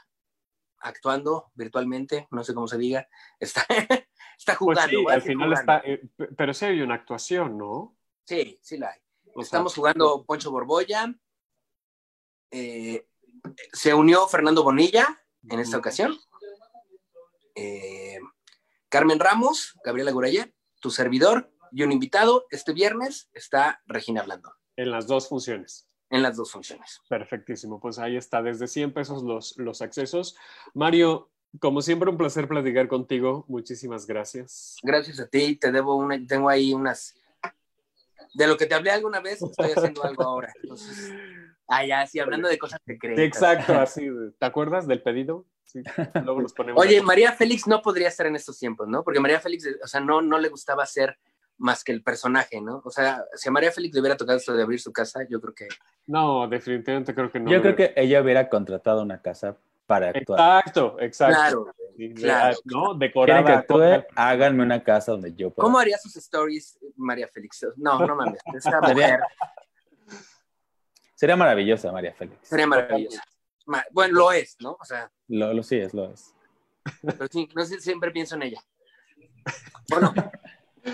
[0.78, 3.08] actuando virtualmente, no sé cómo se diga,
[3.40, 4.04] está, está
[4.46, 4.98] Pues jugando.
[4.98, 5.60] sí, al final jugando.
[5.72, 6.02] está, eh,
[6.36, 7.96] pero sí hay una actuación, ¿no?
[8.24, 9.00] Sí, sí la hay.
[9.34, 11.12] O sea, Estamos jugando Poncho Borbolla.
[12.52, 13.06] eh,
[13.72, 16.18] se unió Fernando Bonilla en esta ocasión.
[17.54, 18.18] Eh,
[18.88, 22.46] Carmen Ramos, Gabriela Gurayet, tu servidor y un invitado.
[22.50, 25.88] Este viernes está Regina Blandón En las dos funciones.
[26.10, 27.00] en las dos funciones.
[27.08, 30.36] Perfectísimo, pues ahí está, desde 100 pesos los, los accesos.
[30.72, 33.44] Mario, como siempre, un placer platicar contigo.
[33.48, 34.76] Muchísimas gracias.
[34.82, 37.14] Gracias a ti, te debo una, tengo ahí unas.
[38.34, 40.52] De lo que te hablé alguna vez, estoy haciendo algo ahora.
[40.62, 41.10] Entonces,
[41.68, 43.18] ah, ya, sí, hablando de cosas secretas.
[43.18, 44.08] Sí, exacto, así.
[44.38, 45.44] ¿Te acuerdas del pedido?
[45.64, 45.82] Sí,
[46.24, 46.80] luego nos ponemos.
[46.80, 49.02] Oye, María Félix no podría estar en estos tiempos, ¿no?
[49.02, 51.18] Porque María Félix, o sea, no, no le gustaba ser
[51.58, 52.82] más que el personaje, ¿no?
[52.84, 55.40] O sea, si a María Félix le hubiera tocado esto de abrir su casa, yo
[55.40, 55.68] creo que...
[56.06, 57.50] No, definitivamente creo que no.
[57.50, 60.60] Yo creo que ella hubiera contratado una casa para actuar.
[60.60, 61.36] Exacto, exacto.
[61.36, 62.56] Claro, Sí, claro.
[62.66, 62.82] ¿No?
[62.82, 63.58] Quieren que Decorada.
[63.58, 65.64] actúe, con- háganme una casa donde yo pueda.
[65.64, 67.66] ¿Cómo haría sus stories María Félix?
[67.76, 69.18] No, no mames, esa mujer
[71.16, 72.46] Sería maravillosa, María Félix.
[72.48, 73.22] sería maravillosa.
[73.66, 74.76] Ma- Bueno, lo es, ¿no?
[74.78, 76.32] O sea, Lo, lo sí es, lo es.
[77.02, 78.62] pero sí, no sé, siempre pienso en ella.
[79.88, 80.14] Bueno,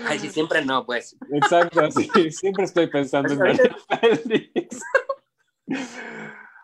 [0.07, 1.15] ay, sí, siempre no, pues.
[1.31, 4.79] Exacto, sí, siempre estoy pensando en María Félix.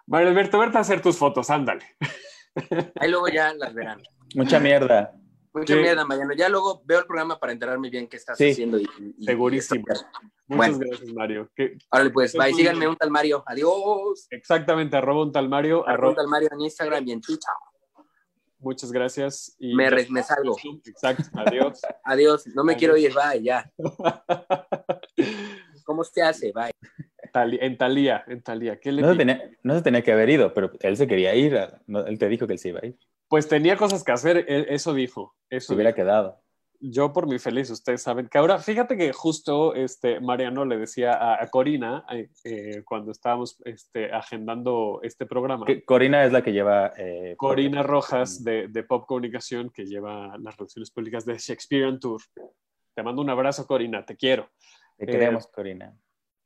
[0.07, 1.85] Mario Alberto, verte a hacer tus fotos, ándale.
[2.99, 4.01] Ahí luego ya las verán.
[4.35, 5.13] Mucha mierda.
[5.59, 5.79] Mucha Sí.
[5.81, 6.33] mierda, Mariano.
[6.33, 8.51] Ya luego veo el programa para enterarme bien qué estás Sí.
[8.51, 8.79] haciendo.
[8.79, 9.81] y- y- Segurísimo.
[9.81, 10.77] y- Muchas Bueno.
[10.79, 11.49] gracias, Mario.
[11.91, 12.53] Órale, pues, bye.
[12.53, 13.43] Síganme un tal Mario.
[13.45, 14.27] Adiós.
[14.31, 17.49] exactamente, arroba un tal Mario, Arroba arroba- un tal Mario en Instagram y en Twitter.
[18.61, 19.55] muchas gracias.
[19.59, 20.53] Y Me, re- me salgo.
[20.85, 21.81] Exacto, adiós.
[22.03, 22.45] Adiós.
[22.47, 22.79] No me Adiós.
[22.79, 23.13] quiero ir.
[23.13, 23.71] Bye, ya.
[25.85, 26.51] ¿Cómo se hace?
[26.53, 26.71] Bye.
[27.61, 28.79] En Talía, en Talía.
[28.79, 31.35] ¿Qué le No se, tenía, no se tenía que haber ido, pero él se quería
[31.35, 31.57] ir.
[31.57, 32.97] a- no, él te dijo que él se iba a ir.
[33.29, 35.35] Pues tenía cosas que hacer, él- eso dijo.
[35.49, 35.97] Eso Se hubiera dijo.
[36.03, 36.41] quedado.
[36.81, 41.11] Yo por mi feliz, ustedes saben que ahora, fíjate que justo este Mariano le decía
[41.13, 45.65] a, a Corina eh, eh, cuando estábamos este, agendando este programa.
[45.65, 46.93] Que Corina es la que lleva.
[46.97, 47.83] eh, Corina.
[47.83, 52.21] Rojas de, de Pop Comunicación, que lleva las relaciones públicas de Shakespearean Tour.
[52.95, 54.49] Te mando un abrazo, Corina, te quiero.
[54.97, 55.93] Te queremos, Corina.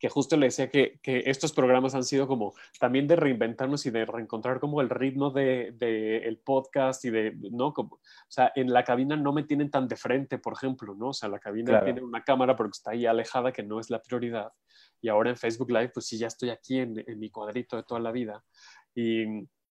[0.04, 3.90] Que justo le decía que, que estos programas han sido como también de reinventarnos y
[3.90, 7.74] de reencontrar como el ritmo de, de el podcast y de, ¿no?
[7.74, 11.08] Como, o sea, en la cabina no me tienen tan de frente, por ejemplo, ¿no?
[11.12, 11.86] O sea, la cabina Claro.
[11.86, 14.52] tiene una cámara porque está ahí alejada, que no es la prioridad.
[15.00, 17.84] Y ahora en Facebook Live, pues sí, ya estoy aquí en, en mi cuadrito de
[17.84, 18.44] toda la vida.
[18.94, 19.24] Y,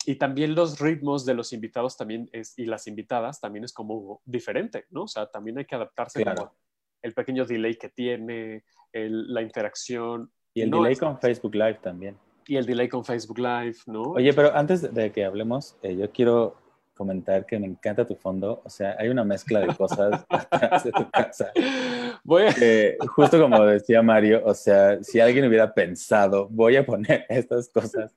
[0.07, 4.23] y también los ritmos de los invitados también es, y las invitadas también es como
[4.25, 5.03] diferente, ¿no?
[5.03, 6.39] O sea, también hay que adaptarse Claro.
[6.43, 6.57] como
[7.03, 11.55] el pequeño delay que tiene, el- la interacción Y el no, delay es- con Facebook
[11.55, 12.17] Live también.
[12.47, 14.03] y el delay con Facebook Live, ¿no?
[14.03, 16.57] Oye, pero antes de que hablemos, eh, yo quiero
[16.95, 18.61] comentar que me encanta tu fondo.
[18.63, 21.51] O sea, hay una mezcla de cosas atrás de tu casa.
[22.25, 26.85] Voy a- que justo como decía Mario, o sea, si alguien hubiera pensado, voy a
[26.85, 28.15] poner estas cosas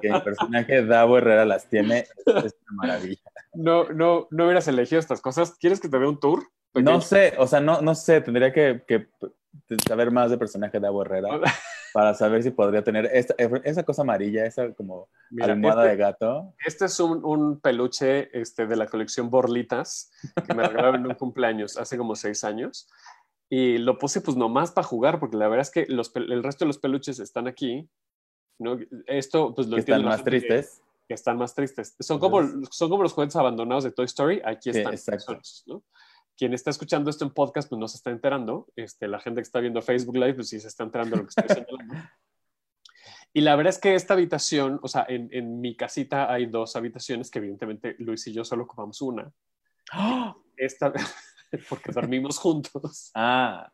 [0.00, 3.20] que mi personaje Davo Herrera las tiene, es, es una maravilla.
[3.54, 5.54] no, no, no hubieras elegido estas cosas.
[5.60, 6.42] ¿Quieres que te dé un tour?
[6.82, 9.08] No sé, o sea, no, no sé, tendría que, que
[9.86, 11.28] saber más de personaje de Davo Herrera
[11.92, 13.34] para saber si podría tener esta,
[13.64, 16.54] esa cosa amarilla, esa como Mira, almohada este, de gato.
[16.64, 20.10] este es un, un peluche este, de la colección Borlitas
[20.46, 22.88] que me regalaron en un cumpleaños hace como seis años.
[23.48, 26.64] Y lo puse pues nomás para jugar, porque la verdad es que los, el resto
[26.64, 27.88] de los peluches están aquí.
[28.58, 28.76] ¿no?
[29.06, 30.82] Esto pues lo Que están más que- tristes.
[31.06, 31.94] que están más tristes.
[32.00, 34.42] Son como, son como los juguetes abandonados de Toy Story.
[34.44, 35.38] Aquí Sí, están.
[35.66, 35.82] ¿no?
[36.36, 38.68] Quien está escuchando esto en podcast, pues no se está enterando.
[38.76, 41.28] Este, la gente que está viendo Facebook Live, pues sí se está enterando de lo
[41.28, 41.94] que estoy señalando.
[43.32, 46.74] Y la verdad es que esta habitación, o sea, en, en mi casita hay dos
[46.76, 49.30] habitaciones que evidentemente Luis y yo solo ocupamos una.
[50.56, 50.92] Esta,
[51.68, 53.10] porque dormimos juntos.
[53.14, 53.70] Ah,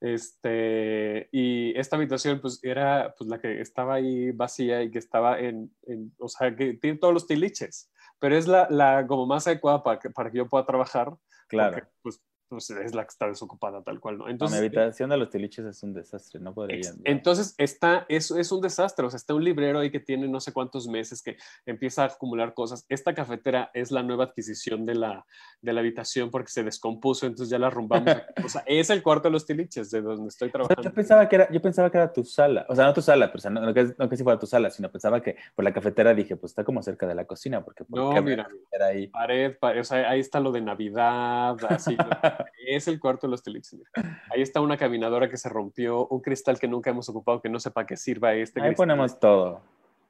[0.00, 5.40] Este, y esta habitación, pues, era pues, la que estaba ahí vacía y que estaba
[5.40, 7.90] en, en- o sea, que tiene todos los tiliches,
[8.24, 11.14] pero es la, la como más adecuada para que, para que yo pueda trabajar,
[11.46, 11.74] claro.
[11.74, 14.24] porque, pues, pues, es la que está desocupada tal cual, ¿no?
[14.24, 16.92] No, mi Entonces, habitación de los tiliches es un desastre, no podría.
[17.04, 20.40] entonces está, es, es un desastre, o sea, está un librero ahí que tiene no
[20.40, 22.84] sé cuántos meses que empieza a acumular cosas.
[22.88, 25.24] Esta cafetera es la nueva adquisición de la,
[25.60, 28.14] de la habitación porque se descompuso, entonces ya la arrumbamos.
[28.44, 30.82] o sea, es el cuarto de los tiliches de donde estoy trabajando.
[30.82, 33.26] yo pensaba que era, yo pensaba que era tu sala, o sea, no tu sala,
[33.28, 35.36] pero o sea, no, no que, no que si fuera tu sala, sino pensaba que
[35.54, 38.48] por la cafetera dije, pues está como cerca de la cocina, porque ¿por No, mira.
[38.80, 39.08] ahí?
[39.08, 41.96] pared, pa- o sea, ahí está lo de Navidad, así.
[42.66, 43.74] es el cuarto de los tiliches.
[43.74, 44.22] mira.
[44.30, 47.60] Ahí está una caminadora que se rompió, un cristal que nunca hemos ocupado, que no
[47.60, 48.86] sé para qué sirva este Ahí cristal.
[48.86, 49.60] ponemos todo.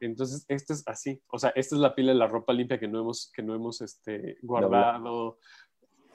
[0.01, 2.89] Entonces, este es así, o sea, esta es la pila de la ropa limpia que
[2.89, 5.39] no hemos, que no hemos este, guardado.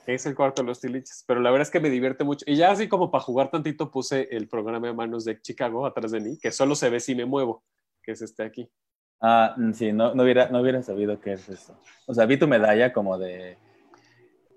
[0.06, 2.44] Es el cuarto de los tiliches, pero la verdad es que me divierte mucho.
[2.46, 6.10] Y ya así como para jugar tantito puse el programa de manos de Chicago atrás
[6.10, 7.62] de mí, que solo se ve si me muevo,
[8.02, 8.70] que es este aquí.
[9.20, 11.78] Ah, sí, no, no, hubiera, no hubiera sabido qué es eso.
[12.06, 13.58] O sea, vi tu medalla como de...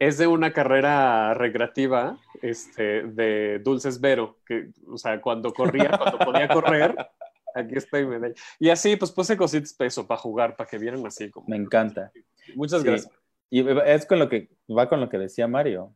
[0.07, 6.17] Es de una carrera recreativa este, de Dulces Vero, que, o sea, cuando corría, cuando
[6.19, 6.95] podía correr,
[7.55, 8.35] aquí estoy medalla.
[8.59, 11.47] Y así, pues puse cositas peso para jugar, para que vieran así como.
[11.47, 12.11] Me encanta.
[12.55, 12.87] Muchas Sí.
[12.87, 13.13] gracias.
[13.49, 15.95] Y es con lo que va con lo que decía Mario.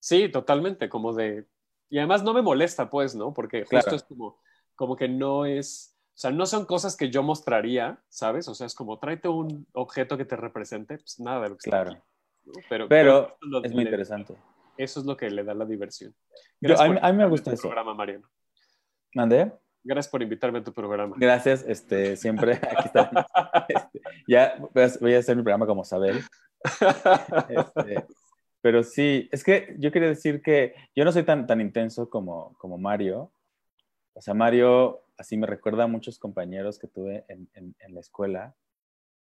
[0.00, 1.46] Sí, totalmente, como de...
[1.88, 3.32] Y además no me molesta, pues, ¿no?
[3.34, 3.96] Porque justo Claro.
[3.96, 4.38] es como,
[4.74, 5.96] como que no es...
[6.14, 8.48] O sea, no son cosas que yo mostraría, ¿sabes?
[8.48, 11.68] O sea, es como, tráete un objeto que te represente, pues nada de lo que
[11.68, 11.90] está Claro.
[11.90, 12.15] aquí, ¿no?
[12.68, 14.36] Pero, es muy le- interesante.
[14.76, 16.14] Eso es lo que le da la diversión.
[16.60, 17.62] Yo- a, mí, por a mí me gusta eso.
[17.62, 18.28] programa, Mariano.
[19.14, 19.52] ¿Mandé?
[19.82, 21.14] Gracias por invitarme a tu programa.
[21.18, 23.26] Gracias, este, siempre aquí está.
[23.68, 24.56] Este, ya
[25.00, 26.20] voy a, hacer mi programa como Sabel.
[27.48, 28.04] Este,
[28.60, 32.54] pero sí, es que yo quería decir que yo no soy tan, tan intenso como,
[32.58, 33.32] como Mario.
[34.14, 38.00] O sea, Mario así me recuerda a muchos compañeros que tuve en, en- en la
[38.00, 38.54] escuela.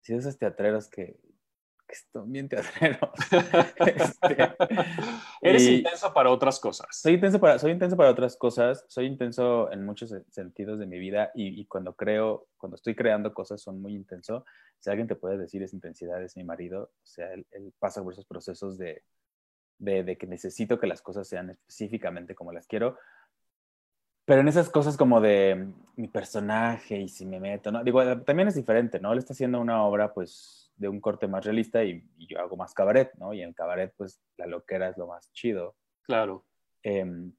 [0.02, 1.18] Sí, esos teatreros que,
[1.90, 3.10] que bien teatreros.
[3.80, 4.54] Este,
[5.40, 6.86] Eres intenso para otras cosas.
[6.90, 10.98] Soy intenso para, soy intenso para otras cosas, soy intenso en muchos sentidos de mi
[10.98, 14.44] vida y, cuando creo, cuando estoy creando cosas son muy intenso.
[14.78, 17.46] Si alguien te puede decir esa intensidad es mi marido, o sea, él,
[17.78, 19.02] pasa por esos procesos de,
[19.78, 22.98] de, que necesito que las cosas sean específicamente como las quiero,
[24.24, 27.82] pero en esas cosas como de mi personaje y si me meto, ¿no?
[27.82, 29.12] Digo, también es diferente, ¿no?
[29.12, 32.72] Él está haciendo una obra, pues, de un corte más realista y, yo hago más
[32.72, 33.34] cabaret, ¿no?
[33.34, 35.74] Y en cabaret, pues, la loquera es lo más chido.
[36.02, 36.44] Claro.
[36.82, 37.32] Em,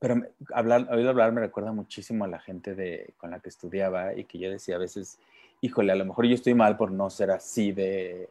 [0.00, 0.22] pero
[0.54, 4.24] hablar, oído hablar me recuerda muchísimo a la gente de, con la que estudiaba y
[4.24, 5.18] que yo decía a veces,
[5.60, 8.30] híjole, a lo mejor yo estoy mal por no ser así de,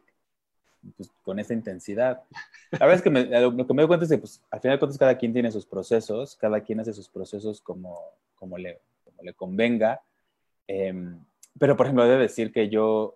[0.96, 2.24] pues, con esa intensidad.
[2.72, 4.78] La verdad es que lo que me doy cuenta es que, pues, al final de
[4.80, 8.00] cuentas, cada quien tiene sus procesos, cada quien hace sus procesos como,
[8.34, 10.02] como, le, como le convenga.
[10.66, 11.20] Em,
[11.56, 13.15] pero, por ejemplo, debo decir que yo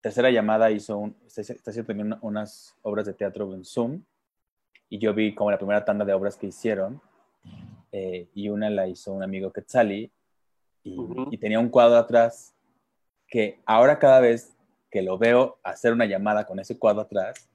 [0.00, 4.02] Tercera Llamada hizo un, está haciendo también unas obras de teatro en Zoom
[4.88, 7.00] y yo vi como la primera tanda de obras que hicieron
[7.92, 10.10] eh, y una la hizo un amigo Quetzali
[10.82, 10.96] y,
[11.30, 12.54] y, tenía un cuadro atrás
[13.28, 14.56] que ahora cada vez
[14.90, 17.49] que lo veo hacer una llamada con ese cuadro atrás,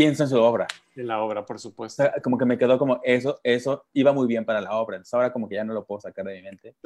[0.00, 0.66] pienso en su obra.
[0.96, 2.04] En la obra, por supuesto.
[2.22, 4.96] como que me quedó como eso, eso iba muy bien para la obra.
[4.96, 6.76] Entonces ahora como que ya no lo puedo sacar de mi mente.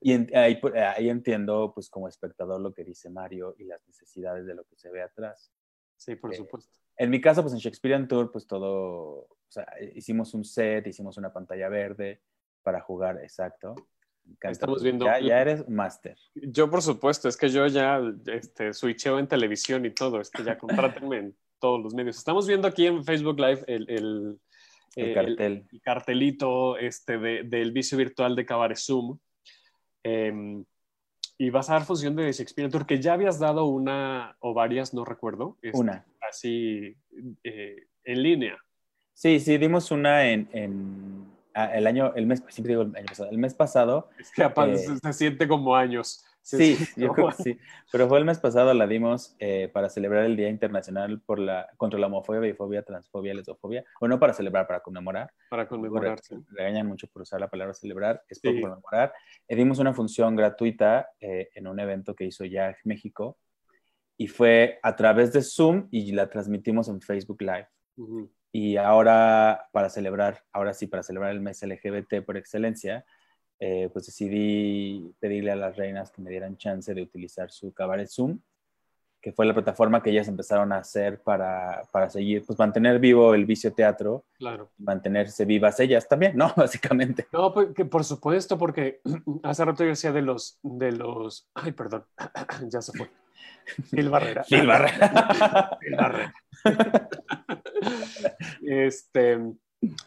[0.00, 0.60] y ahí,
[0.96, 4.76] ahí, entiendo pues como espectador lo que dice Mario y las necesidades de lo que
[4.76, 5.50] se ve atrás.
[5.96, 6.78] Sí, por eh, supuesto.
[6.96, 11.16] En mi caso, pues en Shakespearean Tour, pues todo, o sea, hicimos un set, hicimos
[11.16, 12.22] una pantalla verde
[12.62, 13.74] para jugar, exacto.
[14.40, 15.04] Estamos viendo.
[15.06, 16.16] Ya, ya eres máster.
[16.34, 20.20] Yo, por supuesto, es que yo ya este, switcheo en televisión y todo.
[20.20, 22.18] Es que ya contrátenme en todos los medios.
[22.18, 24.38] Estamos viendo aquí en Facebook Live el, el,
[24.96, 25.66] el cartel.
[25.72, 29.18] El, cartelito este de, del vicio virtual de Cabaret Zoom.
[30.02, 30.62] Eh,
[31.38, 34.92] y vas a dar función de Shakespeare Tour, que ya habías dado una o varias,
[34.92, 35.56] no recuerdo.
[35.62, 36.04] Este, una.
[36.20, 36.94] Así
[37.42, 38.58] eh, en línea.
[39.14, 43.30] Sí, sí, dimos una en, en el año, el mes, siempre digo el año pasado,
[43.30, 44.10] el mes pasado.
[44.18, 46.26] Es que eh, se siente como años.
[46.44, 47.58] Sí, yo creo que sí.
[47.90, 51.70] Pero fue el mes pasado, la dimos eh, para celebrar el Día Internacional por la,
[51.78, 53.82] contra la homofobia, bifobia, transfobia, lesofobia.
[53.98, 55.32] O no para celebrar, para conmemorar.
[55.48, 56.36] Para conmemorar, sí.
[56.50, 59.14] Regañan mucho por usar la palabra celebrar, es por conmemorar.
[59.48, 63.38] Eh, dimos una función gratuita eh, en un evento que hizo ya México
[64.18, 67.68] y fue a través de Zoom y la transmitimos en Facebook Live.
[68.52, 73.04] Y ahora, para celebrar, ahora sí, para celebrar el mes LGBT por excelencia,
[73.66, 78.10] eh, pues decidí pedirle a las reinas que me dieran chance de utilizar su Cabaret
[78.10, 78.38] Zoom,
[79.22, 83.32] que fue la plataforma que ellas empezaron a hacer para, para seguir, pues mantener vivo
[83.32, 84.70] el vicio teatro, claro.
[84.76, 86.52] mantenerse vivas ellas también, ¿no?
[86.56, 87.26] Básicamente.
[87.32, 89.00] No, pues, que por supuesto, porque
[89.42, 92.04] hace rato yo decía de los, de los, ay, perdón,
[92.68, 93.10] ya se fue.
[93.90, 94.44] Phil Barrera.
[94.44, 95.78] Phil Barrera.
[95.80, 96.34] Phil Barrera.
[98.62, 99.38] este,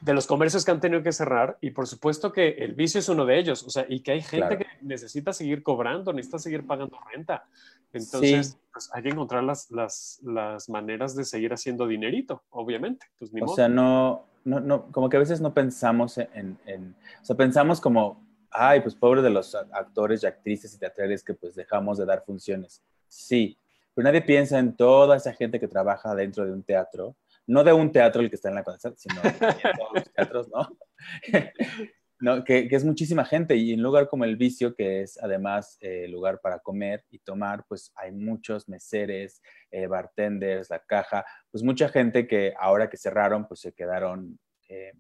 [0.02, 3.10] de los comercios que han tenido que cerrar y por supuesto que el vicio es
[3.10, 6.66] uno de ellos, o sea, y que hay gente que necesita seguir cobrando, necesita seguir
[6.66, 7.46] pagando renta.
[7.94, 13.08] Entonces, pues hay que encontrar las, las, las, maneras de seguir haciendo dinerito, obviamente.
[13.18, 17.26] Pues, o sea, no, no, no, como que a veces no pensamos en, en, o
[17.26, 18.22] sea, pensamos como,
[18.52, 22.24] ay, pues pobre de los actores y actrices y teatrales que pues dejamos de dar
[22.26, 22.82] funciones.
[23.08, 23.58] Sí,
[23.94, 27.16] pero nadie piensa en toda esa gente que trabaja dentro de un teatro
[27.48, 30.50] no de un teatro el que está en la Condesa, sino de todos los teatros,
[30.50, 30.78] ¿no?
[32.20, 35.78] no que, es muchísima gente y en un lugar como el Vicio, que es además
[35.82, 39.41] eh, lugar para comer y tomar, pues hay muchos meseres,
[39.72, 44.93] eh, bartenders, la caja, pues mucha gente que ahora que cerraron, pues se quedaron, eh,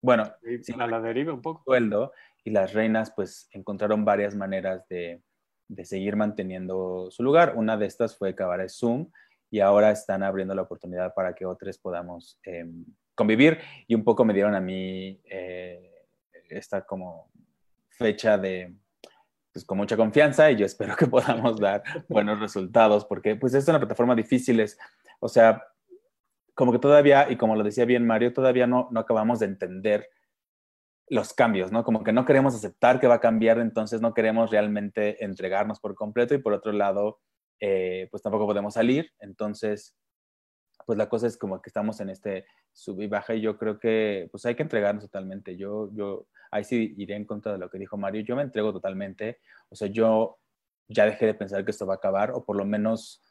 [0.00, 0.32] bueno,
[0.62, 1.62] sin a la deriva un poco.
[1.64, 5.22] Sueldo y las reinas pues encontraron varias maneras de,
[5.68, 7.54] de seguir manteniendo su lugar.
[7.56, 9.10] Una de estas fue Cabaret Zoom,
[9.52, 14.24] y ahora están abriendo la oportunidad para que otros podamos em, convivir y un poco
[14.24, 15.92] me dieron a mí eh,
[16.48, 17.30] esta como
[17.90, 18.74] fecha de
[19.52, 23.68] pues con mucha confianza y yo espero que podamos dar buenos resultados porque pues es
[23.68, 24.78] una plataforma difícil, es,
[25.20, 25.62] o sea,
[26.54, 30.08] como que todavía, y como lo decía bien Mario, todavía no, no acabamos de entender
[31.08, 31.84] los cambios, ¿no?
[31.84, 35.94] Como que no queremos aceptar que va a cambiar, entonces no queremos realmente entregarnos por
[35.94, 37.20] completo y por otro lado,
[37.64, 39.12] eh, pues tampoco podemos salir.
[39.20, 39.94] Entonces,
[40.84, 43.78] pues la cosa es como que estamos en este sub y baja y yo creo
[43.78, 45.56] que pues hay que entregarnos totalmente.
[45.56, 48.72] Yo, yo, ahí sí iré en contra de lo que dijo Mario, yo me entrego
[48.72, 49.38] totalmente.
[49.68, 50.38] O sea, yo
[50.88, 53.22] ya dejé de pensar que esto va a acabar, o por lo menos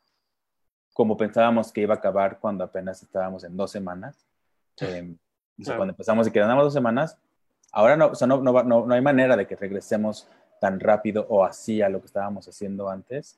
[0.94, 4.26] como pensábamos que iba a acabar cuando apenas estábamos en dos semanas.
[5.64, 7.20] Eh, cuando empezamos y quedamos dos semanas,
[7.72, 10.28] ahora no, o sea, no, no, no, no hay manera de que regresemos
[10.60, 13.38] tan rápido o así a lo que estábamos haciendo antes.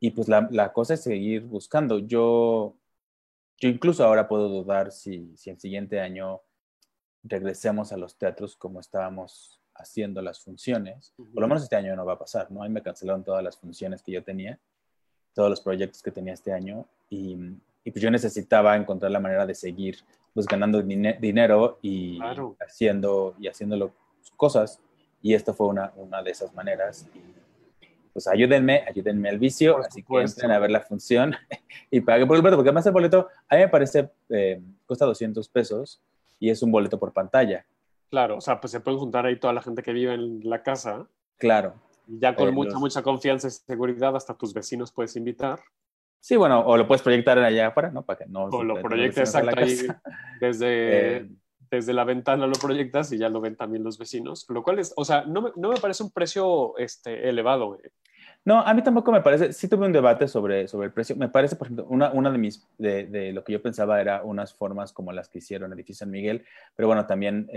[0.00, 1.98] Y pues la, la, cosa es seguir buscando.
[1.98, 2.76] Yo,
[3.58, 6.40] yo incluso ahora puedo dudar si, si el siguiente año
[7.22, 11.14] regresemos a los teatros como estábamos haciendo las funciones.
[11.16, 12.62] Por lo menos este año no va a pasar, ¿no?
[12.62, 14.58] Ahí me cancelaron todas las funciones que yo tenía,
[15.34, 17.36] todos los proyectos que tenía este año y,
[17.84, 19.98] y pues yo necesitaba encontrar la manera de seguir
[20.34, 22.18] pues ganando dinero y
[22.60, 23.92] haciendo y haciendo
[24.36, 24.80] cosas
[25.20, 27.37] y esto fue una, una de esas maneras y
[28.18, 31.36] pues ayúdenme, ayúdenme al vicio, así que entren a ver la función
[31.88, 35.04] y paguen por el boleto, porque además el boleto a mí me parece, eh, cuesta
[35.04, 36.02] 200 pesos
[36.40, 37.64] y es un boleto por pantalla.
[38.10, 40.64] Claro, o sea, pues se pueden juntar ahí toda la gente que vive en la
[40.64, 41.06] casa.
[41.36, 41.74] Claro.
[42.08, 45.60] Y ya con eh, mucha, mucha confianza y seguridad, hasta tus vecinos puedes invitar.
[46.18, 48.04] Sí, bueno, o lo puedes proyectar allá afuera, ¿no?
[48.04, 48.46] Para que no.
[48.46, 49.78] O lo exacto ahí
[50.40, 51.28] desde, eh,
[51.70, 54.44] desde la ventana lo proyectas y ya lo ven también los vecinos.
[54.48, 57.78] Lo cual es, o sea, no me, no me parece un precio este, elevado.
[58.44, 61.16] No, a mí tampoco me parece, sí tuve un debate sobre, sobre el precio.
[61.16, 64.22] Me parece, por ejemplo, una, una de mis, de, de, lo que yo pensaba era
[64.22, 67.48] unas formas como las que hicieron Edificio San Miguel, pero bueno, también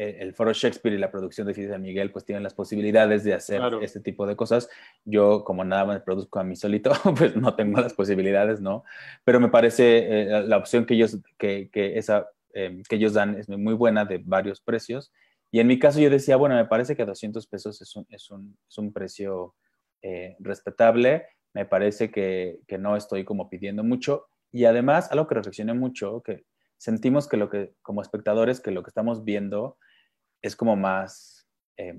[0.00, 3.24] eh, el Foro Shakespeare y la producción de Edificio San Miguel pues tienen las posibilidades
[3.24, 4.70] de hacer este tipo de cosas.
[5.04, 8.84] Yo, como nada más produzco a mí solito, pues no tengo las posibilidades, ¿no?
[9.24, 13.34] Pero me parece eh, la opción que ellos, que, que esa, eh, que ellos dan
[13.34, 15.12] es muy buena de varios precios
[15.50, 18.30] y en mi caso yo decía, bueno, me parece que 200 pesos es un, es
[18.30, 19.54] un, es un precio
[20.02, 24.26] eh, respetable, me parece que, que, no estoy como pidiendo mucho.
[24.52, 26.44] Y además, algo que reflexioné mucho, que
[26.76, 29.78] sentimos que lo que, como espectadores, que lo que estamos viendo
[30.42, 31.98] es como más eh,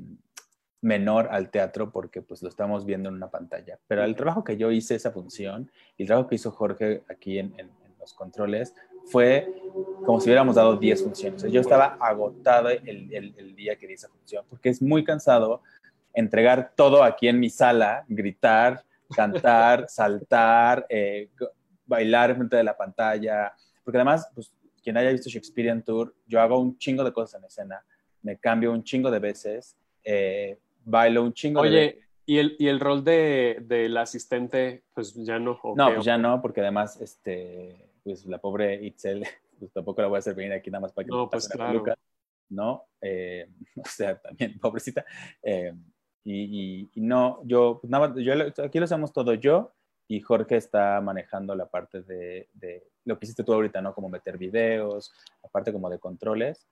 [0.81, 3.79] menor al teatro porque pues lo estamos viendo en una pantalla.
[3.87, 7.39] Pero el trabajo que yo hice esa función y el trabajo que hizo Jorge aquí
[7.39, 7.69] en, en
[7.99, 8.73] los controles
[9.11, 9.59] fue
[10.05, 11.43] como si hubiéramos dado 10 funciones.
[11.43, 15.61] Yo estaba agotado el, el, día que di esa función, porque es muy cansado
[16.13, 18.83] entregar todo aquí en mi sala, gritar,
[19.15, 21.29] cantar, saltar, eh,
[21.85, 23.53] bailar frente de la pantalla,
[23.83, 24.53] porque además, pues,
[24.83, 27.83] quien haya visto Shakespearean Tour, yo hago un chingo de cosas en escena,
[28.21, 32.67] me cambio un chingo de veces, eh, bailo un chingo Oye, de ¿y el, ¿y
[32.67, 35.59] el rol del de, asistente, pues ya no?
[35.75, 39.23] No, pues ya no, porque además, este pues la pobre Itzel,
[39.59, 41.47] pues tampoco la voy a hacer venir aquí nada más para que no, me pues
[41.47, 41.83] claro.
[42.49, 42.85] ¿no?
[43.01, 45.05] Eh, o sea, también, pobrecita.
[45.43, 45.73] Eh,
[46.23, 48.33] y, y, no, yo, pues nada yo,
[48.63, 49.71] aquí lo hacemos todo yo
[50.07, 53.93] y Jorge está manejando la parte de, de, lo que hiciste tú ahorita, ¿no?
[53.93, 56.67] Como meter videos, aparte como de controles.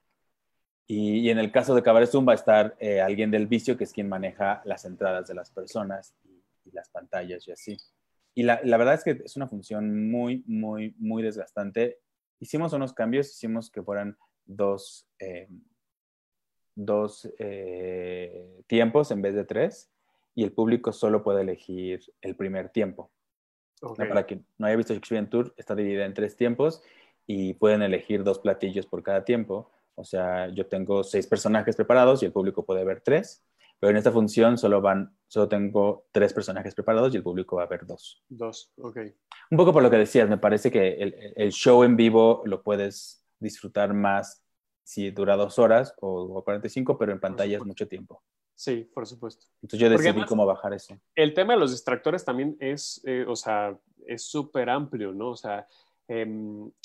[0.88, 3.78] Y, y en el caso de Cabaret Zoom va a estar eh, alguien del vicio,
[3.78, 7.78] que es quien maneja las entradas de las personas y, y las pantallas y así.
[8.38, 11.98] Y la, la, verdad es que es una función muy, muy, muy desgastante.
[12.40, 14.16] Hicimos unos cambios, hicimos que fueran
[14.46, 15.50] dos, eh,
[16.76, 19.90] dos eh, tiempos en vez de tres
[20.36, 23.12] y el público solo puede elegir el primer tiempo.
[23.82, 24.08] Okay.
[24.08, 26.84] para quien no haya visto Shakespeare Tour, está dividida en tres tiempos
[27.26, 29.72] y pueden elegir dos platillos por cada tiempo.
[29.96, 33.44] O sea, yo tengo seis personajes preparados y el público puede ver tres.
[33.80, 37.64] Pero en esta función solo van, solo tengo tres personajes preparados y el público va
[37.64, 38.24] a ver dos.
[38.28, 38.98] Dos, ok.
[39.52, 42.64] Un poco por lo que decías, me parece que el, el show en vivo lo
[42.64, 44.44] puedes disfrutar más
[44.84, 48.24] si dura dos horas o, o 45, pero en pantalla es mucho tiempo.
[48.56, 49.46] Sí, por supuesto.
[49.62, 50.98] Entonces yo decidí además, cómo bajar eso.
[51.14, 55.32] El tema de los distractores también es, eh, o sea, es súper amplio, ¿no?
[55.32, 55.68] O sea,
[56.08, 56.26] eh,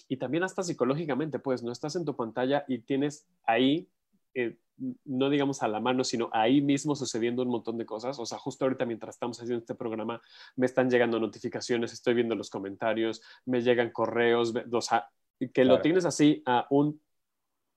[0.09, 3.89] y también hasta psicológicamente, pues, no estás en tu pantalla y tienes ahí
[4.35, 4.59] eh,
[5.05, 8.19] no digamos a la mano, sino ahí mismo sucediendo un montón de cosas.
[8.19, 10.21] O sea, justo ahorita mientras estamos haciendo este programa,
[10.57, 15.09] me están llegando notificaciones, estoy viendo los comentarios, me llegan correos, o sea,
[15.39, 15.77] que claro.
[15.77, 17.01] lo tienes así a un,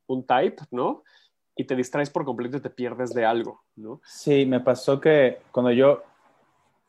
[0.07, 1.03] un type, ¿no?
[1.55, 4.01] Y te distraes por completo y te pierdes de algo, ¿no?
[4.05, 6.03] Sí, me pasó que cuando yo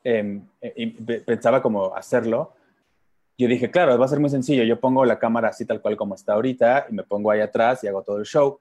[0.02, 2.52] eh, eh, pensaba como hacerlo,
[3.38, 5.96] yo dije, claro, va a ser muy sencillo, yo pongo la cámara así tal cual
[5.96, 8.60] como está ahorita y me pongo ahí atrás y hago todo el show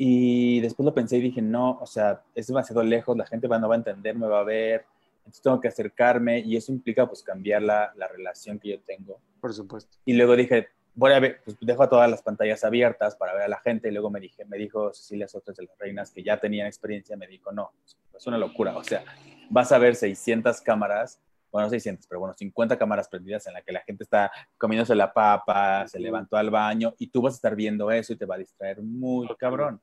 [0.00, 3.58] y después lo pensé y dije, no, o sea, es demasiado lejos, la gente va,
[3.58, 4.84] no va a entender, me va a ver,
[5.18, 9.18] entonces tengo que acercarme y eso implica pues cambiar la, la relación que yo tengo.
[9.40, 9.98] Por supuesto.
[10.04, 13.42] Y luego dije, voy a ver, pues dejo a todas las pantallas abiertas para ver
[13.42, 16.22] a la gente y luego me, dije, me dijo Cecilia Sotos de las Reinas que
[16.22, 17.72] ya tenían experiencia, me dijo, no,
[18.16, 19.04] es una locura, o sea,
[19.50, 21.20] vas a ver 600 cámaras
[21.50, 25.12] bueno, 600, pero bueno, 50 cámaras prendidas en la que la gente está comiéndose la
[25.12, 28.34] papa, se levantó al baño y tú vas a estar viendo eso y te va
[28.34, 29.80] a distraer muy cabrón.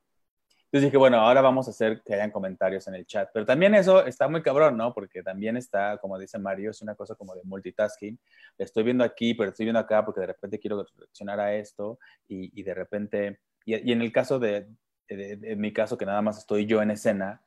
[0.76, 3.30] Entonces dije, bueno, ahora vamos a hacer que hayan comentarios en el chat.
[3.34, 4.94] Pero también eso está muy cabrón, ¿no?
[4.94, 8.20] Porque también está, como dice Mario, es una cosa como de multitasking.
[8.58, 11.98] Estoy viendo aquí, pero estoy viendo acá porque de repente quiero reaccionar a esto
[12.28, 14.68] y, de repente, y, en el caso de,
[15.08, 17.42] de, de, en mi caso, que nada más estoy yo en escena,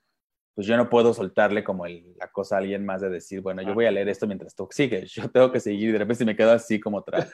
[0.58, 3.62] pues yo no puedo soltarle como el, la cosa a alguien más de decir, bueno,
[3.62, 6.18] yo voy a leer esto mientras tú sigues, yo tengo que seguir y de repente
[6.18, 7.24] si me quedo así como, tra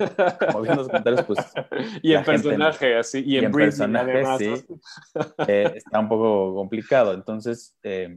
[0.47, 1.39] como viendo los comentarios, pues...
[2.03, 4.66] Y en personaje, así, y, en, personaje, sí,
[5.49, 7.14] eh, está un poco complicado.
[7.14, 8.14] Entonces, eh,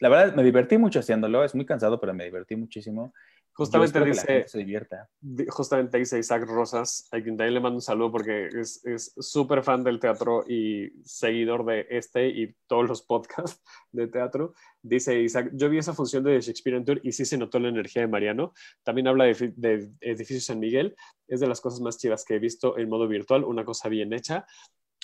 [0.00, 3.14] la verdad, me divertí mucho haciéndolo, es muy cansado, pero me divertí muchísimo.
[3.52, 5.08] Justamente dice, se divierta.
[5.48, 9.84] justamente dice Isaac Rosas, a quien también le mando un saludo porque es súper fan
[9.84, 14.54] del teatro y seguidor de este y todos los podcasts de teatro.
[14.82, 18.02] Dice Isaac, yo vi esa función de Shakespeare Tour y sí se notó la energía
[18.02, 18.52] de Mariano.
[18.82, 20.96] También habla de, de Edificio San Miguel.
[21.28, 24.12] Es de las cosas más chidas que he visto en modo virtual, una cosa bien
[24.12, 24.46] hecha.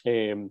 [0.05, 0.49] Eh,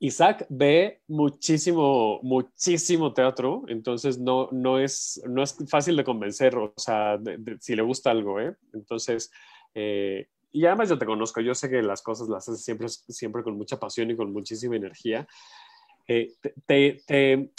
[0.00, 6.72] Isaac ve muchísimo, muchísimo teatro, entonces no, no, es, no es fácil de convencer, o
[6.76, 7.18] sea,
[7.60, 8.54] si le gusta algo, ¿eh?
[8.72, 9.32] Entonces,
[9.74, 13.42] eh, y además yo te conozco, yo sé que las cosas las haces siempre, siempre
[13.42, 15.26] con mucha pasión y con muchísima energía.
[16.06, 17.50] Eh, te, te,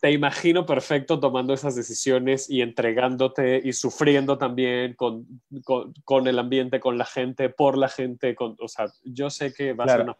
[0.00, 5.26] te, imagino perfecto tomando esas decisiones y entregándote y sufriendo también con,
[5.64, 9.52] con, con el ambiente, con la gente, por la gente, con, o sea, yo sé
[9.52, 10.16] que va a ser una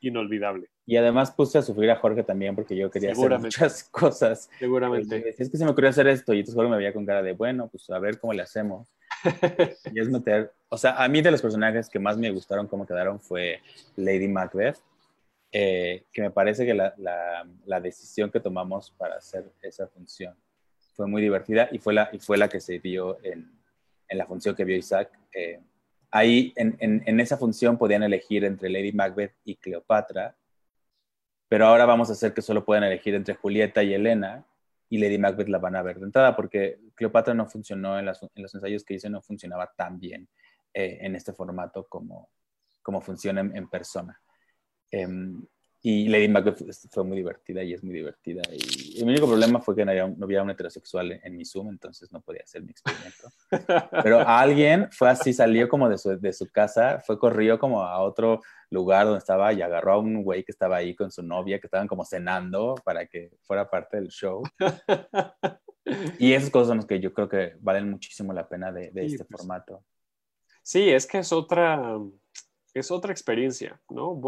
[0.00, 0.68] inolvidable.
[0.86, 4.50] Y además puse a sufrir a Jorge también porque yo quería hacer muchas cosas.
[4.58, 5.34] Seguramente.
[5.38, 7.32] es que se me ocurrió hacer esto y entonces Jorge me veía con cara de,
[7.32, 8.88] bueno, pues a ver cómo le hacemos.
[9.92, 12.86] y es meter, o sea, a mí de los personajes que más me gustaron cómo
[12.86, 13.60] quedaron fue
[13.96, 14.78] Lady Macbeth,
[15.52, 20.34] eh, que me parece que la, la, la, decisión que tomamos para hacer esa función
[20.94, 23.50] fue muy divertida y fue la, y fue la que se dio en,
[24.08, 25.10] en la función que vio Isaac.
[25.34, 25.60] Eh,
[26.10, 30.36] ahí en, en, esa función podían elegir entre Lady Macbeth y Cleopatra,
[31.48, 34.46] pero ahora vamos a hacer que solo puedan elegir entre Julieta y Elena
[34.88, 38.54] y Lady Macbeth la van a ver de entrada porque Cleopatra no funcionó en, los
[38.54, 40.28] ensayos que hice, no funcionaba tan bien
[40.74, 42.30] eh, en este formato como,
[42.82, 44.20] como funciona en, persona.
[44.90, 45.44] Em,
[45.82, 48.42] y Lady Macbeth fue muy divertida y es muy divertida.
[48.52, 52.20] Y, el único problema fue que no había, un, heterosexual en, mi Zoom, entonces no
[52.20, 53.28] podía hacer mi experimento.
[54.02, 57.98] Pero alguien fue así, salió como de su, de su casa, fue corrió como a
[58.00, 61.58] otro lugar donde estaba y agarró a un güey que estaba ahí con su novia,
[61.58, 64.42] que estaban como cenando para que fuera parte del show.
[66.18, 69.06] Y esas cosas son las que yo creo que valen muchísimo la pena de, de
[69.06, 69.40] este pues.
[69.40, 69.82] formato.
[70.62, 71.98] Sí, es que es otra,
[72.74, 74.20] es otra experiencia, ¿no?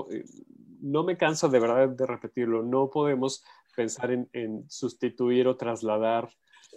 [0.82, 6.28] No me canso de verdad de repetirlo, no podemos pensar en, sustituir o trasladar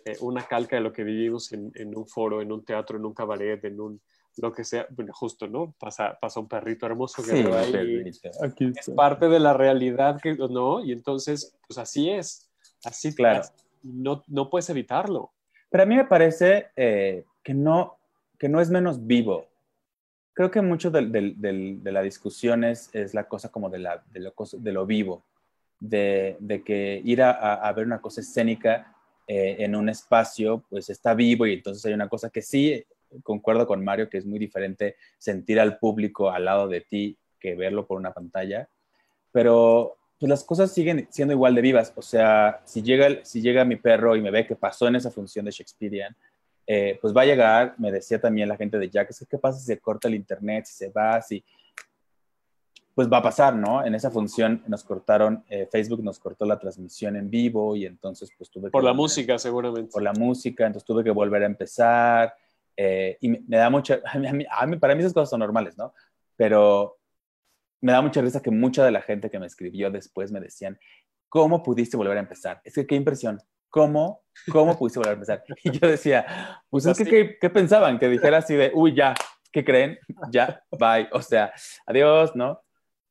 [0.06, 3.14] eh, una calca de lo que vivimos en, un foro, en un teatro, en un
[3.14, 4.01] cabaret, en un
[4.38, 5.74] lo que sea, bueno, justo, ¿no?
[5.80, 8.03] Pasa, pasa un perrito hermoso que sí, ahí,
[8.78, 10.84] es parte de la realidad, que, ¿no?
[10.84, 12.49] Y entonces, pues así es,
[12.84, 13.47] así, claro.
[13.82, 15.32] no, no puedes evitarlo.
[15.70, 17.97] Pero a mí me parece eh, que, no,
[18.38, 19.47] que no es menos vivo,
[20.36, 24.71] creo que mucho de, de, la discusión es, la cosa como de, la, lo, de
[24.71, 25.23] lo, vivo,
[25.79, 28.93] de, que ir a, ver una cosa escénica
[29.27, 32.86] eh, en un espacio, pues está vivo y entonces hay una cosa que sí,
[33.23, 37.55] concuerdo con Mario, que es muy diferente sentir al público al lado de ti que
[37.55, 38.67] verlo por una pantalla,
[39.31, 43.63] pero pues las cosas siguen siendo igual de vivas, o sea, si llega, si llega
[43.63, 46.13] mi perro y me ve que pasó en esa función de Shakespearean,
[46.68, 49.66] eh, pues va a llegar, me decía también la gente de Jack, ¿qué pasa si
[49.66, 51.43] se corta el internet, si se va, si...
[52.93, 53.86] Pues va a pasar, ¿no?
[53.86, 58.32] En esa función nos cortaron, eh, Facebook nos cortó la transmisión en vivo y entonces
[58.38, 58.72] pues tuve que...
[58.72, 59.91] Por la música, seguramente.
[59.91, 62.34] Por la música, entonces tuve que volver a empezar
[62.78, 63.99] eh, y me, da mucha...
[64.49, 65.93] A mí, para mí esas cosas son normales, ¿no?
[66.38, 66.97] Pero
[67.82, 70.80] me da mucha risa que mucha de la gente que me escribió después me decían,
[71.28, 72.61] ¿cómo pudiste volver a empezar?
[72.63, 75.43] Es que qué impresión, ¿cómo, cómo pudiste volver a empezar?
[75.63, 77.99] Y yo decía, pues es que, ¿qué, pensaban?
[77.99, 79.13] Que dijera así de, uy, ya,
[79.51, 79.99] ¿qué creen?
[80.32, 81.53] Ya, bye, o sea,
[81.86, 82.45] adiós, ¿no?
[82.47, 82.61] no,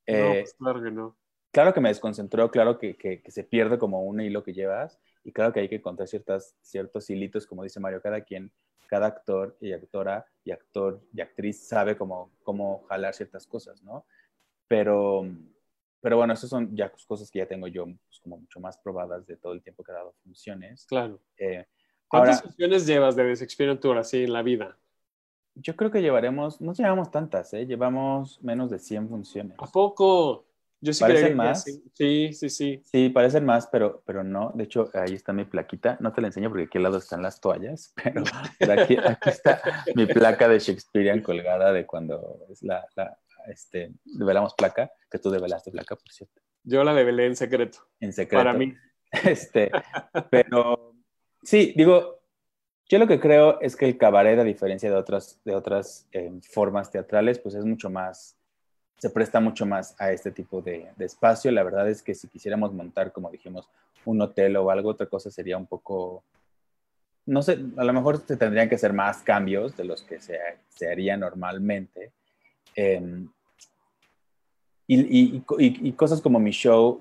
[0.06, 1.16] eh, pues claro que no.
[1.52, 5.32] Claro que me desconcentró, claro que, que, se pierde como un hilo que llevas y
[5.32, 8.50] claro que hay que encontrar ciertas, ciertos hilitos, como dice Mario, cada quien,
[8.88, 14.04] cada actor y actora y actor y actriz sabe cómo, cómo jalar ciertas cosas, ¿no?
[14.66, 15.26] Pero
[16.04, 19.26] pero bueno, esas son ya cosas que ya tengo yo pues, como mucho más probadas
[19.26, 20.84] de todo el tiempo que he dado funciones.
[20.84, 21.18] Claro.
[21.38, 21.64] Eh,
[22.06, 24.76] ¿Cuántas funciones llevas de Experience Tour así en la vida?
[25.54, 27.64] Yo creo que llevaremos, no llevamos tantas, ¿eh?
[27.64, 29.56] llevamos menos de 100 funciones.
[29.58, 30.44] ¿A poco?
[30.82, 31.62] Yo sí ¿Parecen más?
[31.62, 32.34] Sí.
[32.34, 33.08] sí, sí, sí.
[33.08, 34.52] parecen más, pero, pero no.
[34.54, 35.96] De hecho, ahí está mi plaquita.
[36.00, 38.24] No te la enseño porque aquí al lado están las toallas, pero,
[38.78, 39.62] aquí, aquí, está
[39.94, 43.16] mi placa de Shakespearean colgada de cuando es la, la,
[43.46, 46.40] este, develamos placa, que tú develaste placa, por cierto.
[46.62, 47.78] Yo la develé en secreto.
[48.00, 48.44] En secreto.
[48.44, 48.74] Para mí.
[49.24, 49.70] Este,
[50.28, 50.96] pero
[51.44, 52.20] sí, digo,
[52.88, 56.32] yo lo que creo es que el cabaret, a diferencia de otras, de otras eh,
[56.50, 58.36] formas teatrales, pues es mucho más
[59.04, 61.50] se presta mucho más a este tipo de, de, espacio.
[61.50, 63.68] La verdad es que si quisiéramos montar, como dijimos,
[64.04, 66.24] un hotel o algo, otra cosa sería un poco,
[67.26, 70.38] no sé, a lo mejor se tendrían que hacer más cambios de los que se,
[70.68, 72.12] se haría normalmente.
[72.76, 73.26] Eh,
[74.86, 77.00] y, y, y, y, cosas como mi show,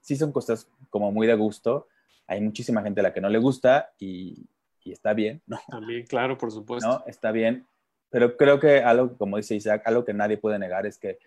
[0.00, 1.88] sí son cosas como muy de gusto.
[2.26, 4.46] Hay muchísima gente a la que no le gusta y,
[4.84, 5.58] está bien, ¿no?
[5.68, 6.88] También, claro, por supuesto.
[6.88, 7.04] ¿No?
[7.06, 7.66] Está bien.
[8.10, 11.18] Pero creo que algo, como dice Isaac, algo que nadie puede negar es que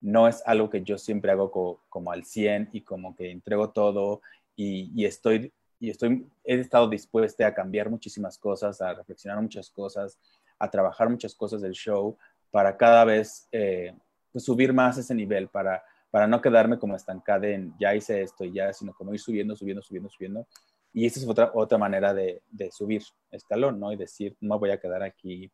[0.00, 3.70] no es algo que yo siempre hago co, como al 100 y como que entrego
[3.70, 4.22] todo
[4.54, 10.18] y, estoy, y estoy, he estado dispuesta a cambiar muchísimas cosas, a reflexionar muchas cosas,
[10.58, 12.16] a trabajar muchas cosas del show
[12.50, 13.94] para cada vez eh,
[14.32, 18.44] pues, subir más ese nivel, para, para no quedarme como estancada en ya hice esto
[18.44, 20.46] y ya, sino como ir subiendo, subiendo, subiendo, subiendo.
[20.92, 23.92] Y esa es otra, otra manera de, de subir escalón, ¿no?
[23.92, 25.50] Y decir, no voy a quedar aquí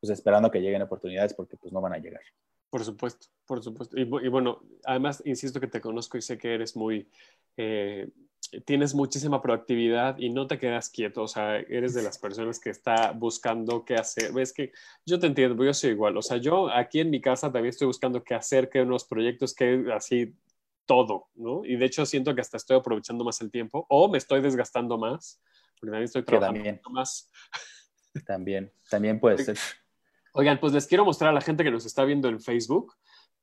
[0.00, 2.22] pues esperando que lleguen oportunidades porque pues no van a llegar.
[2.70, 3.98] Por supuesto, por supuesto.
[3.98, 7.08] Y, bueno, además, insisto que te conozco y sé que eres muy,
[7.56, 8.08] eh,
[8.64, 12.70] tienes muchísima proactividad y no te quedas quieto, o sea, eres de las personas que
[12.70, 14.32] está buscando qué hacer.
[14.32, 14.72] Ves que
[15.06, 17.86] yo te entiendo, yo soy igual, o sea, yo aquí en mi casa también estoy
[17.86, 20.34] buscando qué hacer, qué unos proyectos, qué así
[20.86, 21.64] todo, ¿no?
[21.64, 24.98] Y de hecho siento que hasta estoy aprovechando más el tiempo o me estoy desgastando
[24.98, 25.40] más,
[25.78, 26.80] porque también estoy trabajando también.
[26.90, 27.30] más.
[28.26, 29.56] También, también puede ser.
[30.32, 32.94] Oigan, pues les quiero mostrar a la gente que nos está viendo en Facebook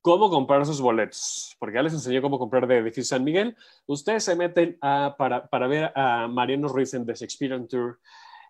[0.08, 3.58] cómo comprar sus boletos, porque ya les enseñé cómo comprar de Edificio San Miguel.
[3.88, 8.00] Ustedes se meten a, para, para, ver a Mariano Ruiz en The Shakespearean Tour,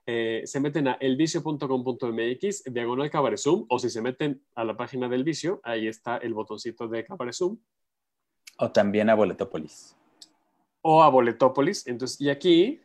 [0.05, 5.09] eh, se meten a elvicio.com.mx, diagonal Cabaret Zoom, o si se meten a la página
[5.09, 7.57] del vicio, ahí está el botoncito de Cabaret Zoom.
[8.59, 9.95] O también a Boletopolis.
[10.83, 11.87] O a Boletopolis.
[11.87, 12.81] Entonces, y aquí,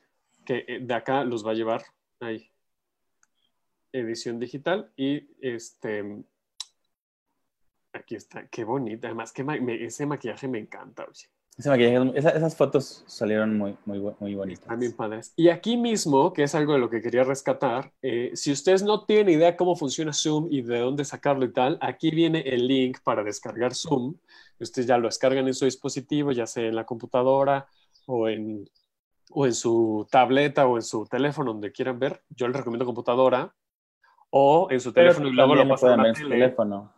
[0.46, 1.84] que de acá los va a llevar
[2.20, 2.48] ahí
[3.92, 6.24] edición digital y este
[8.03, 11.05] aquí está, qué bonita, además que me, ese maquillaje me encanta.
[11.05, 11.28] Oye.
[11.57, 14.66] Ese maquillaje, esa, esas fotos salieron muy, muy, muy bonitas.
[14.66, 15.32] También padres.
[15.36, 19.05] Y aquí mismo, que es algo de lo que quería rescatar, eh, si ustedes no
[19.05, 22.98] tienen idea cómo funciona Zoom y de dónde sacarlo y tal, aquí viene el link
[23.05, 24.16] para descargar Zoom.
[24.59, 27.66] Ustedes ya lo descargan en su dispositivo, ya sea en la computadora
[28.07, 28.68] o en,
[29.30, 32.22] o en su tableta o en su teléfono, donde quieran ver.
[32.30, 33.55] Yo les recomiendo computadora,
[34.34, 36.30] o en su teléfono y luego lo pasan a la tele.
[36.30, 36.90] teléfono.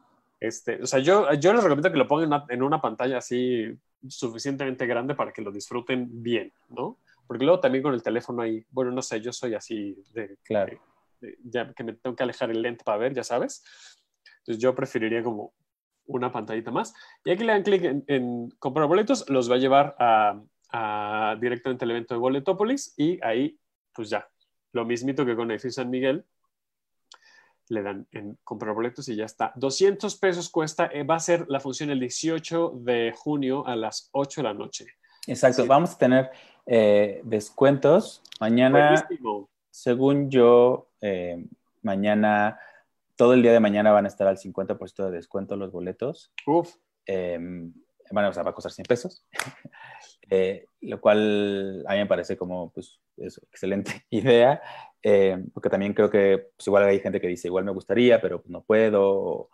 [0.46, 3.18] Este, o sea, yo, yo les recomiendo que lo pongan en una, en una, pantalla
[3.18, 3.66] así
[4.06, 6.98] suficientemente grande para que lo disfruten bien, ¿no?
[7.26, 10.78] Porque luego también con el teléfono ahí, bueno, no sé, yo soy así de, claro.
[11.20, 13.64] de, de, ya que me tengo que alejar el lente para ver, ya sabes.
[14.40, 15.54] Entonces yo preferiría como
[16.06, 16.92] una pantallita más.
[17.24, 20.38] Y aquí le dan clic en, en, comprar boletos, los va a llevar a,
[20.70, 23.58] a directamente al evento de Boletópolis y ahí,
[23.94, 24.28] pues ya,
[24.72, 26.26] lo mismito que con el San Miguel,
[27.68, 29.52] le dan en comprar boletos y ya está.
[29.56, 34.10] 200 pesos cuesta, eh, va a ser la función el 18 de junio a las
[34.12, 34.86] 8 de la noche.
[35.26, 35.68] Exacto, sí.
[35.68, 36.30] vamos a tener
[36.66, 38.22] eh, descuentos.
[38.40, 39.48] Mañana, Buenísimo.
[39.70, 41.46] según yo, eh,
[41.82, 42.58] mañana,
[43.16, 46.32] todo el día de mañana van a estar al 50% de descuento los boletos.
[46.46, 46.74] Uf.
[47.06, 49.26] bueno, o sea, va a costar 100 pesos.
[50.80, 54.60] Lo cual a mí me parece como pues eso, excelente idea,
[55.06, 58.40] eh, porque también creo que pues, igual hay gente que dice igual me gustaría, pero
[58.40, 59.50] pues, no puedo, o,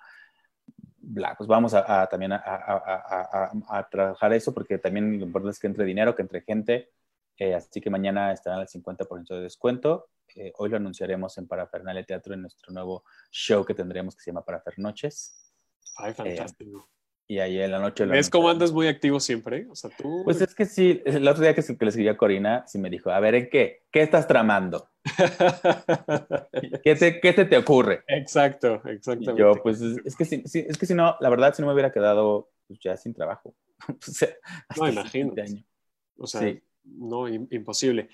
[0.99, 5.51] bla, pues vamos a, a también a, a, a, trabajar eso, porque también lo importante
[5.51, 6.93] es que entre dinero, que entre gente,
[7.37, 10.11] eh, así que mañana estará al 50% de descuento.
[10.37, 14.31] Eh, hoy lo anunciaremos en Parafernalia Teatro en nuestro nuevo show que tendremos que se
[14.31, 15.53] llama Parafernoches.
[15.97, 16.89] Ay, fantástico
[17.31, 18.05] y ahí en la noche.
[18.07, 19.65] ¿Ves cómo andas muy activo siempre?
[19.71, 20.23] O sea, tú...
[20.25, 22.91] Pues es que sí, el otro día que, que le escribí a Corina, sí me
[22.91, 23.85] dijo, a ver, ¿en qué?
[23.93, 24.89] ¿Qué estás tramando?
[26.83, 28.03] ¿Qué, te, ¿Qué te, te ocurre?
[28.09, 29.35] Exacto, exactamente.
[29.35, 31.75] Y yo, pues, es que, si, es que si no, la verdad, si no me
[31.75, 33.55] hubiera quedado pues, ya sin trabajo.
[33.89, 34.31] o sea,
[34.77, 35.33] no, imagino.
[36.19, 36.61] O sea, sí.
[36.99, 38.09] No, imposible.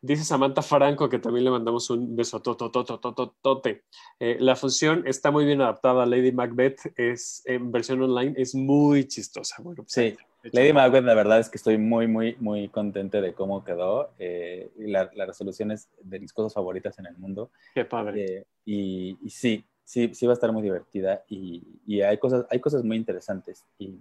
[0.00, 3.84] Dice Samantha Franco que también le mandamos un beso tote.
[4.18, 6.06] Eh, la función está muy bien adaptada.
[6.06, 9.62] Lady Macbeth es en versión online, es muy chistosa.
[9.62, 10.16] Bueno, pues, sí,
[10.50, 14.10] Lady Macbeth, la verdad es que estoy muy, muy, muy contente de cómo quedó.
[14.18, 17.50] Eh, la, la, resolución es de mis cosas favoritas en el mundo.
[17.74, 18.24] Qué padre.
[18.24, 21.22] Eh, y, y, sí, sí, sí va a estar muy divertida.
[21.28, 23.64] Y, y hay, cosas, hay cosas muy interesantes.
[23.78, 24.00] Y,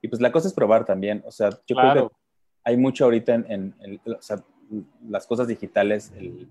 [0.00, 1.24] y, pues la cosa es probar también.
[1.26, 1.92] O sea, yo claro.
[1.92, 2.16] creo que
[2.64, 4.42] hay mucho ahorita en, en, en o sea,
[5.08, 6.48] las cosas digitales, el,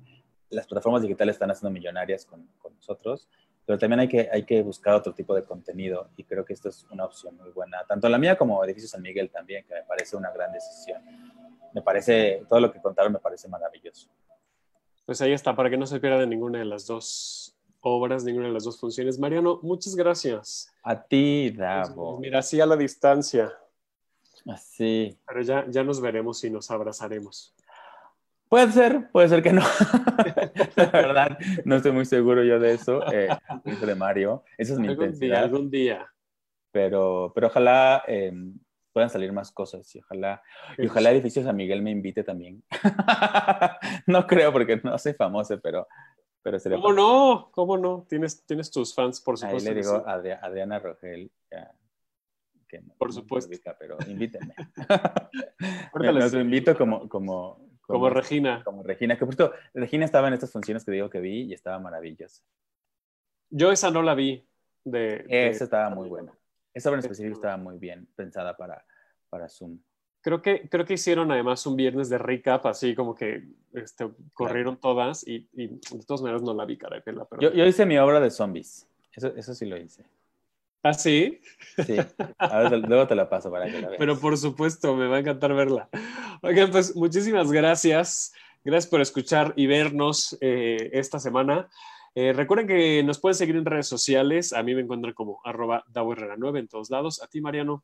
[0.49, 3.27] las plataformas digitales están haciendo millonarias con, con, nosotros,
[3.65, 6.69] pero también hay que, hay que buscar otro tipo de contenido y creo que esto
[6.69, 9.83] es una opción muy buena, tanto la mía como Edificio San Miguel también, que me
[9.83, 11.01] parece una gran decisión.
[11.73, 14.07] Me parece, todo lo que contaron me parece maravilloso.
[15.05, 18.53] Pues ahí está, para que no se pierdan ninguna de las dos obras, ninguna de
[18.53, 19.17] las dos funciones.
[19.17, 20.71] Mariano, muchas gracias.
[20.83, 22.19] A ti, Davo.
[22.19, 23.51] Mira, así a la distancia.
[24.47, 25.17] Así.
[25.27, 27.53] Pero ya, ya nos veremos y nos abrazaremos.
[28.49, 29.61] Puede ser, puede ser que no.
[30.75, 33.01] la verdad, no estoy muy seguro yo de eso.
[33.11, 33.27] Eh,
[33.63, 34.43] de Mario.
[34.57, 35.35] Esa es mi algún intensidad.
[35.37, 36.13] Día, algún día.
[36.71, 38.31] Pero, pero ojalá eh,
[38.91, 40.41] puedan salir más cosas y ojalá,
[40.77, 42.63] y ojalá Edificios a Miguel me invite también.
[44.07, 45.87] no creo porque no soy famoso, pero,
[46.43, 47.49] pero sería ¿Cómo no?
[47.51, 48.05] ¿Cómo no?
[48.07, 49.69] Tienes, tienes tus fans, por Ahí supuesto.
[49.69, 50.03] le que digo sí.
[50.05, 51.71] a Adri- Adriana Rogel ya,
[52.81, 53.49] que Por no supuesto.
[53.49, 54.55] ubica, pero invítenme.
[55.93, 58.63] Los invito como, como, Como Regina.
[58.63, 61.53] Como Regina, que por cierto, Regina estaba en estas funciones que digo que vi y
[61.53, 62.43] estaba maravillosa.
[63.49, 64.45] Yo esa no la vi.
[64.83, 66.33] De, de- Esa estaba muy buena.
[66.73, 68.83] Esa obra en específico estaba muy bien pensada para,
[69.29, 69.77] para Zoom.
[70.21, 73.43] Creo que, creo que hicieron además un viernes de recap, así como que
[73.73, 77.01] este, corrieron todas y, y de todas maneras no la vi, caray.
[77.05, 77.27] Pero...
[77.39, 78.87] Yo, yo hice mi obra de zombies.
[79.13, 80.03] Eso, eso sí lo hice.
[80.83, 81.39] ¿Ah, sí?
[81.85, 81.95] Sí.
[82.37, 83.99] Ahora te- luego te la paso para que la veas.
[83.99, 85.89] Pero por supuesto, me va a encantar verla.
[86.41, 88.33] Oigan, pues muchísimas gracias.
[88.65, 91.69] Gracias por escuchar y vernos eh, esta semana.
[92.15, 94.53] Eh, recuerden que nos pueden seguir en redes sociales.
[94.53, 97.21] A mí me encuentran como arroba Davo Herrera 9 en todos lados.
[97.23, 97.83] A ti, Mariano.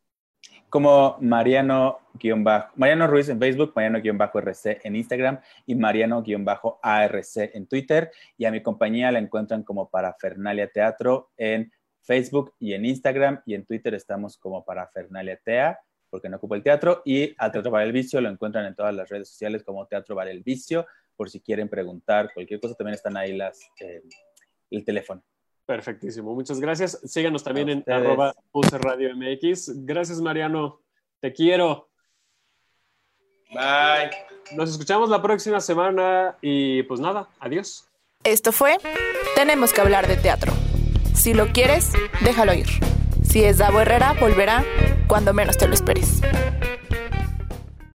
[0.70, 8.12] Como Mariano-Bajo, Mariano Ruiz en Facebook, Mariano-RC en Instagram y Mariano-ARC en Twitter.
[8.38, 11.72] Y a mi compañía la encuentran como Parafernalia Teatro en
[12.02, 13.42] Facebook y en Instagram.
[13.46, 15.80] Y en Twitter estamos como Parafernalia Tea,
[16.10, 17.02] porque no ocupo el teatro.
[17.06, 20.16] Y al Teatro Bar El Vicio lo encuentran en todas las redes sociales como Teatro
[20.16, 20.86] Bar El Vicio,
[21.16, 22.76] por si quieren preguntar cualquier cosa.
[22.76, 24.02] También están ahí las, eh,
[24.72, 25.24] el teléfono.
[25.66, 26.34] Perfectísimo.
[26.34, 27.00] Muchas gracias.
[27.04, 29.86] Síganos también A en arroba Puse Radio MX.
[29.86, 30.82] Gracias, Mariano.
[31.20, 31.90] Te quiero.
[33.52, 34.10] Bye.
[34.56, 37.88] Nos escuchamos la próxima semana y pues nada, adiós.
[38.24, 38.78] Esto fue
[39.36, 40.52] Tenemos que hablar de teatro.
[41.30, 42.66] Si lo quieres, déjalo ir.
[43.22, 44.66] Si es Davo Herrera, volverá
[45.06, 46.22] cuando menos te lo esperes.